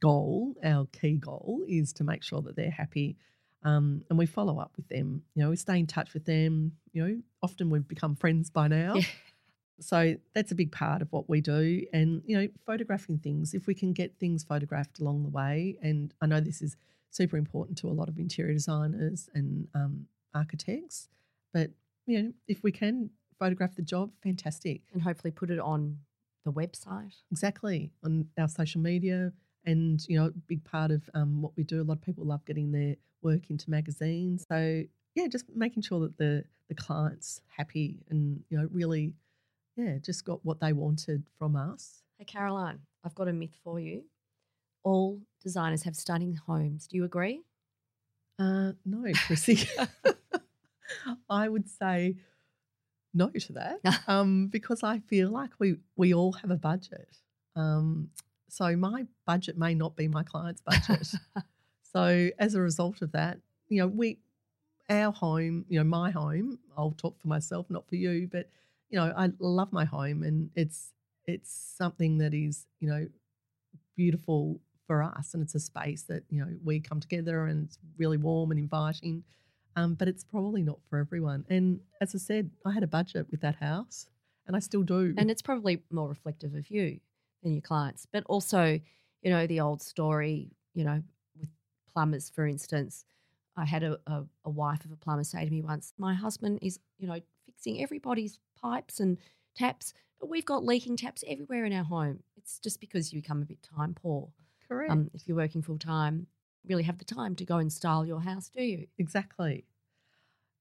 goal, 0.00 0.54
our 0.64 0.86
key 0.86 1.16
goal, 1.16 1.62
is 1.68 1.92
to 1.94 2.04
make 2.04 2.22
sure 2.22 2.42
that 2.42 2.56
they're 2.56 2.70
happy, 2.70 3.16
um, 3.62 4.02
and 4.10 4.18
we 4.18 4.26
follow 4.26 4.58
up 4.58 4.72
with 4.76 4.88
them. 4.88 5.22
You 5.34 5.44
know, 5.44 5.50
we 5.50 5.56
stay 5.56 5.78
in 5.78 5.86
touch 5.86 6.14
with 6.14 6.24
them. 6.24 6.72
You 6.92 7.06
know, 7.06 7.22
often 7.42 7.70
we've 7.70 7.86
become 7.86 8.16
friends 8.16 8.50
by 8.50 8.68
now. 8.68 8.94
Yeah. 8.96 9.02
So 9.80 10.16
that's 10.34 10.52
a 10.52 10.54
big 10.54 10.72
part 10.72 11.02
of 11.02 11.12
what 11.12 11.28
we 11.28 11.40
do, 11.40 11.84
and 11.92 12.22
you 12.26 12.38
know, 12.38 12.48
photographing 12.66 13.18
things. 13.18 13.54
If 13.54 13.66
we 13.66 13.74
can 13.74 13.92
get 13.92 14.18
things 14.18 14.44
photographed 14.44 15.00
along 15.00 15.22
the 15.22 15.28
way, 15.30 15.76
and 15.82 16.12
I 16.20 16.26
know 16.26 16.40
this 16.40 16.62
is 16.62 16.76
super 17.10 17.36
important 17.36 17.78
to 17.78 17.88
a 17.88 17.90
lot 17.90 18.08
of 18.08 18.18
interior 18.18 18.52
designers 18.52 19.28
and 19.34 19.68
um, 19.74 20.06
architects, 20.34 21.08
but 21.52 21.70
you 22.06 22.22
know, 22.22 22.32
if 22.48 22.62
we 22.62 22.72
can 22.72 23.10
photograph 23.38 23.74
the 23.74 23.82
job, 23.82 24.10
fantastic. 24.22 24.82
And 24.92 25.02
hopefully 25.02 25.30
put 25.30 25.50
it 25.50 25.58
on 25.58 25.98
the 26.44 26.52
website. 26.52 27.14
Exactly 27.30 27.90
on 28.04 28.26
our 28.38 28.48
social 28.48 28.80
media, 28.80 29.32
and 29.64 30.06
you 30.08 30.18
know, 30.18 30.26
a 30.26 30.30
big 30.30 30.64
part 30.64 30.90
of 30.90 31.08
um, 31.14 31.42
what 31.42 31.52
we 31.56 31.64
do. 31.64 31.80
A 31.80 31.84
lot 31.84 31.94
of 31.94 32.02
people 32.02 32.24
love 32.24 32.44
getting 32.44 32.72
their 32.72 32.96
work 33.22 33.50
into 33.50 33.70
magazines. 33.70 34.44
So 34.48 34.82
yeah, 35.14 35.26
just 35.26 35.44
making 35.54 35.82
sure 35.82 36.00
that 36.00 36.16
the 36.18 36.44
the 36.68 36.74
client's 36.74 37.40
happy 37.48 37.98
and 38.10 38.42
you 38.48 38.58
know 38.58 38.68
really, 38.72 39.14
yeah, 39.84 39.98
just 39.98 40.24
got 40.24 40.44
what 40.44 40.60
they 40.60 40.72
wanted 40.72 41.24
from 41.38 41.56
us. 41.56 42.02
Hey, 42.18 42.24
Caroline, 42.24 42.80
I've 43.04 43.14
got 43.14 43.28
a 43.28 43.32
myth 43.32 43.56
for 43.62 43.80
you. 43.80 44.04
All 44.82 45.20
designers 45.42 45.82
have 45.84 45.96
stunning 45.96 46.34
homes. 46.46 46.86
Do 46.86 46.96
you 46.96 47.04
agree? 47.04 47.42
Uh, 48.38 48.72
no, 48.84 49.04
Chrissy, 49.26 49.68
I 51.30 51.48
would 51.48 51.68
say 51.68 52.16
no 53.12 53.28
to 53.28 53.52
that 53.54 53.80
um, 54.08 54.48
because 54.48 54.82
I 54.82 55.00
feel 55.00 55.30
like 55.30 55.50
we 55.58 55.76
we 55.96 56.14
all 56.14 56.32
have 56.32 56.50
a 56.50 56.56
budget. 56.56 57.16
Um, 57.56 58.10
so 58.48 58.76
my 58.76 59.06
budget 59.26 59.58
may 59.58 59.74
not 59.74 59.96
be 59.96 60.08
my 60.08 60.22
client's 60.22 60.62
budget. 60.62 61.14
So 61.92 62.30
as 62.38 62.54
a 62.54 62.60
result 62.60 63.02
of 63.02 63.10
that, 63.12 63.38
you 63.68 63.78
know, 63.78 63.88
we 63.88 64.20
our 64.88 65.12
home, 65.12 65.64
you 65.68 65.80
know, 65.80 65.84
my 65.84 66.12
home, 66.12 66.60
I'll 66.76 66.92
talk 66.92 67.18
for 67.20 67.26
myself, 67.26 67.66
not 67.68 67.88
for 67.88 67.96
you, 67.96 68.28
but 68.30 68.48
you 68.90 68.98
know, 68.98 69.12
I 69.16 69.30
love 69.38 69.72
my 69.72 69.84
home 69.84 70.22
and 70.22 70.50
it's 70.54 70.92
it's 71.26 71.74
something 71.76 72.18
that 72.18 72.34
is, 72.34 72.66
you 72.80 72.88
know, 72.88 73.06
beautiful 73.96 74.60
for 74.86 75.02
us 75.02 75.34
and 75.34 75.42
it's 75.42 75.54
a 75.54 75.60
space 75.60 76.02
that, 76.04 76.24
you 76.30 76.40
know, 76.44 76.50
we 76.64 76.80
come 76.80 77.00
together 77.00 77.46
and 77.46 77.66
it's 77.66 77.78
really 77.98 78.16
warm 78.16 78.50
and 78.50 78.58
inviting. 78.58 79.22
Um, 79.76 79.94
but 79.94 80.08
it's 80.08 80.24
probably 80.24 80.62
not 80.62 80.78
for 80.88 80.98
everyone. 80.98 81.44
And 81.48 81.80
as 82.00 82.14
I 82.14 82.18
said, 82.18 82.50
I 82.66 82.72
had 82.72 82.82
a 82.82 82.88
budget 82.88 83.26
with 83.30 83.40
that 83.42 83.56
house 83.56 84.06
and 84.46 84.56
I 84.56 84.58
still 84.58 84.82
do. 84.82 85.14
and 85.16 85.30
it's 85.30 85.42
probably 85.42 85.82
more 85.90 86.08
reflective 86.08 86.54
of 86.54 86.68
you 86.70 86.98
than 87.42 87.52
your 87.52 87.62
clients. 87.62 88.06
But 88.12 88.24
also, 88.26 88.80
you 89.22 89.30
know, 89.30 89.46
the 89.46 89.60
old 89.60 89.80
story, 89.80 90.50
you 90.74 90.84
know, 90.84 91.02
with 91.38 91.50
plumbers, 91.92 92.28
for 92.30 92.46
instance. 92.46 93.04
I 93.60 93.66
had 93.66 93.82
a, 93.82 93.98
a, 94.06 94.24
a 94.44 94.50
wife 94.50 94.84
of 94.84 94.92
a 94.92 94.96
plumber 94.96 95.24
say 95.24 95.44
to 95.44 95.50
me 95.50 95.62
once, 95.62 95.92
My 95.98 96.14
husband 96.14 96.60
is, 96.62 96.78
you 96.98 97.06
know, 97.06 97.20
fixing 97.46 97.82
everybody's 97.82 98.38
pipes 98.60 99.00
and 99.00 99.18
taps, 99.54 99.92
but 100.18 100.30
we've 100.30 100.44
got 100.44 100.64
leaking 100.64 100.96
taps 100.96 101.22
everywhere 101.26 101.64
in 101.64 101.72
our 101.72 101.84
home. 101.84 102.22
It's 102.36 102.58
just 102.58 102.80
because 102.80 103.12
you 103.12 103.20
become 103.20 103.42
a 103.42 103.46
bit 103.46 103.62
time 103.62 103.94
poor. 103.94 104.28
Correct. 104.66 104.90
Um, 104.90 105.10
if 105.12 105.26
you're 105.26 105.36
working 105.36 105.62
full 105.62 105.78
time, 105.78 106.26
really 106.66 106.84
have 106.84 106.98
the 106.98 107.04
time 107.04 107.34
to 107.36 107.44
go 107.44 107.56
and 107.56 107.72
style 107.72 108.06
your 108.06 108.20
house, 108.20 108.48
do 108.48 108.62
you? 108.62 108.86
Exactly. 108.98 109.64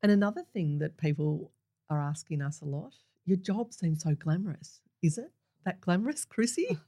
And 0.03 0.11
another 0.11 0.43
thing 0.53 0.79
that 0.79 0.97
people 0.97 1.51
are 1.89 2.01
asking 2.01 2.41
us 2.41 2.61
a 2.61 2.65
lot 2.65 2.93
your 3.29 3.37
job 3.37 3.71
seems 3.73 4.01
so 4.01 4.15
glamorous. 4.15 4.81
Is 5.03 5.19
it 5.19 5.31
that 5.63 5.79
glamorous, 5.81 6.25
Chrissy? 6.25 6.79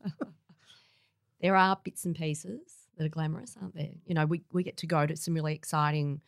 there 1.42 1.56
are 1.56 1.78
bits 1.84 2.04
and 2.04 2.16
pieces 2.16 2.81
that 2.98 3.06
are 3.06 3.10
glamorous, 3.10 3.56
aren't 3.62 3.76
there? 3.76 3.90
You 4.06 4.16
know, 4.16 4.26
we, 4.26 4.42
we 4.52 4.64
get 4.64 4.78
to 4.78 4.88
go 4.88 5.06
to 5.06 5.16
some 5.16 5.34
really 5.34 5.54
exciting 5.56 6.22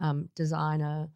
um, 0.00 0.28
designer 0.34 1.08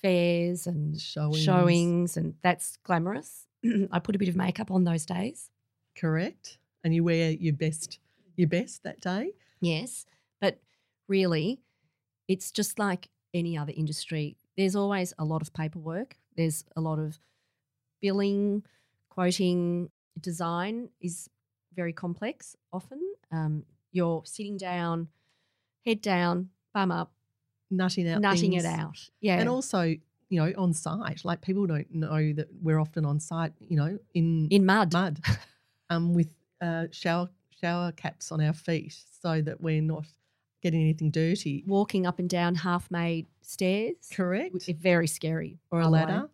fairs 0.00 0.66
and 0.66 0.98
Showings. 1.00 1.42
showings, 1.42 2.16
and 2.16 2.34
that's 2.42 2.78
glamorous. 2.84 3.46
I 3.92 3.98
put 3.98 4.14
a 4.14 4.18
bit 4.18 4.28
of 4.28 4.36
makeup 4.36 4.70
on 4.70 4.84
those 4.84 5.04
days. 5.04 5.50
Correct. 5.96 6.58
And 6.82 6.94
you 6.94 7.04
wear 7.04 7.30
your 7.32 7.52
best 7.52 7.98
your 8.36 8.48
best 8.48 8.82
that 8.84 9.00
day. 9.00 9.32
Yes, 9.60 10.06
but 10.40 10.58
really, 11.08 11.60
it's 12.26 12.50
just 12.50 12.78
like 12.78 13.10
any 13.34 13.58
other 13.58 13.72
industry. 13.76 14.36
There's 14.56 14.74
always 14.74 15.12
a 15.18 15.24
lot 15.24 15.42
of 15.42 15.52
paperwork. 15.52 16.16
There's 16.36 16.64
a 16.74 16.80
lot 16.80 16.98
of 16.98 17.18
billing, 18.00 18.64
quoting, 19.10 19.90
design 20.18 20.88
is 21.00 21.28
very 21.74 21.92
complex. 21.92 22.56
Often, 22.72 23.00
um, 23.30 23.64
you're 23.92 24.22
sitting 24.24 24.56
down, 24.56 25.08
head 25.84 26.00
down, 26.00 26.50
bum 26.72 26.90
up, 26.92 27.12
Nutting 27.72 28.08
out 28.08 28.20
nutting 28.20 28.54
it 28.54 28.64
out. 28.64 28.98
Yeah, 29.20 29.38
And 29.38 29.48
also, 29.48 29.82
you 29.82 30.00
know, 30.30 30.52
on 30.58 30.72
site. 30.72 31.24
Like 31.24 31.40
people 31.40 31.66
don't 31.66 31.92
know 31.94 32.32
that 32.32 32.48
we're 32.60 32.80
often 32.80 33.04
on 33.04 33.20
site, 33.20 33.52
you 33.60 33.76
know, 33.76 33.96
in, 34.12 34.48
in 34.50 34.66
mud. 34.66 34.92
mud. 34.92 35.20
um 35.90 36.12
with 36.14 36.34
uh, 36.60 36.86
shower 36.90 37.28
shower 37.60 37.92
caps 37.92 38.32
on 38.32 38.40
our 38.40 38.52
feet 38.52 38.96
so 39.22 39.40
that 39.40 39.60
we're 39.60 39.82
not 39.82 40.04
getting 40.62 40.80
anything 40.80 41.10
dirty. 41.10 41.64
walking 41.66 42.06
up 42.06 42.18
and 42.18 42.28
down 42.28 42.54
half-made 42.54 43.26
stairs. 43.40 43.94
Correct. 44.12 44.66
Very 44.78 45.06
scary. 45.06 45.58
Or 45.70 45.80
a 45.80 45.88
ladder. 45.88 46.28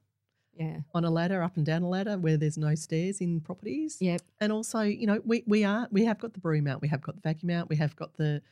Yeah. 0.58 0.78
on 0.94 1.04
a 1.04 1.10
ladder, 1.10 1.42
up 1.42 1.56
and 1.56 1.66
down 1.66 1.82
a 1.82 1.88
ladder 1.88 2.16
where 2.16 2.36
there's 2.36 2.56
no 2.56 2.74
stairs 2.74 3.20
in 3.20 3.40
properties. 3.40 3.98
Yep. 4.00 4.22
And 4.40 4.52
also, 4.52 4.80
you 4.80 5.06
know, 5.06 5.20
we, 5.24 5.42
we 5.46 5.64
are 5.64 5.88
we 5.90 6.04
have 6.04 6.18
got 6.18 6.32
the 6.32 6.40
broom 6.40 6.66
out, 6.66 6.80
we 6.80 6.88
have 6.88 7.02
got 7.02 7.14
the 7.16 7.20
vacuum 7.20 7.50
out, 7.50 7.68
we 7.68 7.76
have 7.76 7.94
got 7.96 8.14
the 8.16 8.42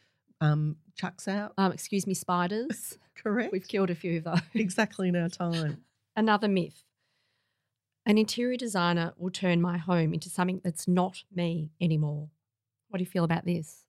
um, 0.41 0.77
Chux 0.97 1.29
out. 1.29 1.53
Um, 1.57 1.73
excuse 1.73 2.07
me, 2.07 2.15
spiders. 2.15 2.99
Correct. 3.15 3.53
We've 3.53 3.67
killed 3.67 3.91
a 3.91 3.95
few 3.95 4.19
of 4.19 4.25
those. 4.25 4.41
exactly 4.55 5.09
in 5.09 5.17
our 5.17 5.29
time. 5.29 5.83
Another 6.17 6.49
myth. 6.49 6.85
An 8.07 8.19
interior 8.19 8.57
designer 8.57 9.15
will 9.17 9.31
turn 9.31 9.63
my 9.63 9.79
home 9.79 10.13
into 10.13 10.29
something 10.29 10.61
that's 10.63 10.87
not 10.87 11.23
me 11.35 11.71
anymore. 11.81 12.29
What 12.89 12.99
do 12.99 13.03
you 13.03 13.11
feel 13.11 13.25
about 13.25 13.47
this? 13.47 13.85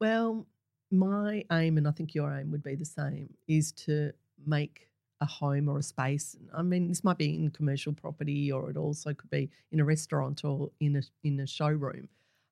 Well, 0.00 0.46
my 0.90 1.44
aim, 1.50 1.78
and 1.78 1.88
I 1.88 1.90
think 1.90 2.14
your 2.14 2.32
aim 2.32 2.52
would 2.52 2.62
be 2.62 2.76
the 2.76 2.84
same, 2.84 3.34
is 3.48 3.72
to 3.72 4.12
make 4.46 4.88
a 5.20 5.26
home 5.26 5.68
or 5.68 5.78
a 5.78 5.82
space. 5.82 6.36
I 6.54 6.62
mean, 6.62 6.88
this 6.88 7.02
might 7.04 7.18
be 7.18 7.34
in 7.34 7.50
commercial 7.50 7.92
property, 7.92 8.52
or 8.52 8.70
it 8.70 8.76
also 8.76 9.14
could 9.14 9.30
be 9.30 9.50
in 9.72 9.80
a 9.80 9.84
restaurant 9.84 10.44
or 10.44 10.70
in 10.80 10.96
a 10.96 11.02
in 11.24 11.40
a 11.40 11.46
showroom. 11.46 12.08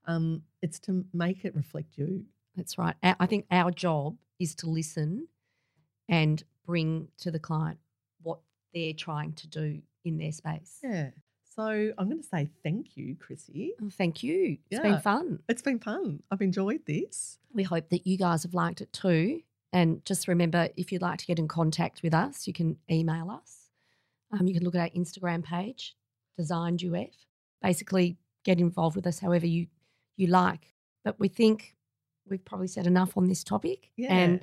Um, 0.07 0.43
it's 0.63 0.79
to 0.81 1.05
make 1.13 1.45
it 1.45 1.55
reflect 1.55 1.97
you. 1.97 2.25
That's 2.57 2.79
right. 2.79 2.95
I 3.03 3.27
think 3.27 3.47
our 3.51 3.71
job 3.71 4.17
is 4.39 4.55
to 4.57 4.67
listen 4.69 5.29
and 6.09 6.43
bring 6.67 7.09
to 7.19 7.31
the 7.31 7.39
client 7.39 7.79
what 8.23 8.39
they're 8.73 8.93
trying 8.93 9.33
to 9.35 9.47
do 9.49 9.81
in 10.05 10.19
their 10.19 10.33
space. 10.33 10.79
Yeah. 10.83 11.11
So 11.57 11.93
I'm 11.97 12.09
going 12.09 12.21
to 12.21 12.27
say 12.29 12.49
thank 12.63 12.97
you, 12.97 13.17
Chrissy. 13.17 13.73
Oh, 13.83 13.89
thank 13.91 14.23
you. 14.23 14.59
It's 14.71 14.79
Yeah. 14.79 14.83
been 14.83 14.99
fun. 15.01 15.41
It's 15.49 15.63
been 15.63 15.79
fun. 15.79 16.23
I've 16.31 16.43
enjoyed 16.43 16.85
this. 16.87 17.39
We 17.53 17.63
hope 17.63 17.89
that 17.91 18.07
you 18.07 18.19
guys 18.19 18.43
have 18.43 18.55
liked 18.55 18.81
it 18.81 18.93
too. 18.93 19.43
And 19.75 20.05
just 20.05 20.29
remember, 20.29 20.69
if 20.77 20.93
you'd 20.93 21.03
like 21.03 21.19
to 21.19 21.27
get 21.27 21.41
in 21.41 21.49
contact 21.49 22.01
with 22.05 22.15
us, 22.15 22.47
you 22.47 22.53
can 22.53 22.77
email 22.89 23.29
us. 23.29 23.71
Um, 24.33 24.47
you 24.47 24.55
can 24.55 24.63
look 24.63 24.77
at 24.77 24.81
our 24.81 24.89
Instagram 24.91 25.43
page, 25.43 25.97
Design 26.39 26.77
Duet. 26.77 27.13
Basically, 27.61 28.17
get 28.45 28.61
involved 28.61 28.95
with 28.95 29.05
us 29.05 29.19
however 29.19 29.47
you 29.47 29.67
you 30.17 30.29
like. 30.29 30.73
But 31.03 31.19
we 31.19 31.27
think 31.27 31.75
we've 32.31 32.45
probably 32.45 32.69
said 32.69 32.87
enough 32.87 33.17
on 33.17 33.27
this 33.27 33.43
topic. 33.43 33.91
Yeah. 33.97 34.15
And 34.15 34.43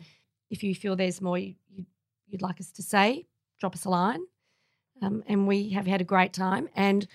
if 0.49 0.63
you 0.63 0.75
feel 0.75 0.97
there's 0.97 1.21
more 1.21 1.37
you, 1.37 1.55
you, 1.69 1.85
you'd 2.27 2.41
like 2.41 2.59
us 2.59 2.71
to 2.73 2.83
say, 2.83 3.25
drop 3.57 3.73
us 3.73 3.85
a 3.85 3.89
line. 3.89 4.25
Um, 5.01 5.23
and 5.27 5.47
we 5.47 5.69
have 5.69 5.87
had 5.87 6.01
a 6.01 6.03
great 6.03 6.33
time. 6.33 6.67
And 6.75 7.07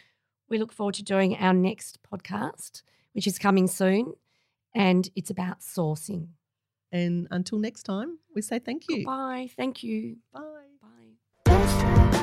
we 0.49 0.57
look 0.57 0.73
forward 0.73 0.95
to 0.95 1.03
doing 1.03 1.37
our 1.37 1.53
next 1.53 1.99
podcast, 2.03 2.81
which 3.13 3.27
is 3.27 3.39
coming 3.39 3.67
soon. 3.67 4.15
And 4.75 5.11
it's 5.15 5.31
about 5.31 5.61
sourcing. 5.61 6.29
And 6.93 7.27
until 7.31 7.59
next 7.59 7.83
time, 7.83 8.19
we 8.35 8.43
say 8.43 8.59
thank 8.59 8.85
you. 8.89 9.05
Bye. 9.05 9.49
Thank 9.57 9.83
you. 9.83 10.17
Bye. 10.33 10.43
Bye. 10.81 12.17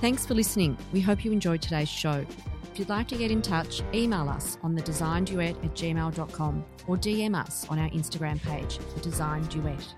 Thanks 0.00 0.26
for 0.26 0.34
listening. 0.34 0.76
We 0.92 1.00
hope 1.00 1.24
you 1.24 1.30
enjoyed 1.30 1.62
today's 1.62 1.88
show. 1.88 2.26
If 2.72 2.78
you'd 2.78 2.88
like 2.88 3.06
to 3.08 3.16
get 3.16 3.30
in 3.30 3.42
touch, 3.42 3.82
email 3.94 4.28
us 4.28 4.58
on 4.62 4.74
the 4.74 4.82
design 4.82 5.24
duet 5.24 5.56
at 5.62 5.74
gmail.com 5.74 6.64
or 6.88 6.96
DM 6.96 7.38
us 7.38 7.66
on 7.68 7.78
our 7.78 7.88
Instagram 7.90 8.42
page, 8.42 8.78
The 8.94 9.00
Design 9.00 9.44
Duet. 9.44 9.94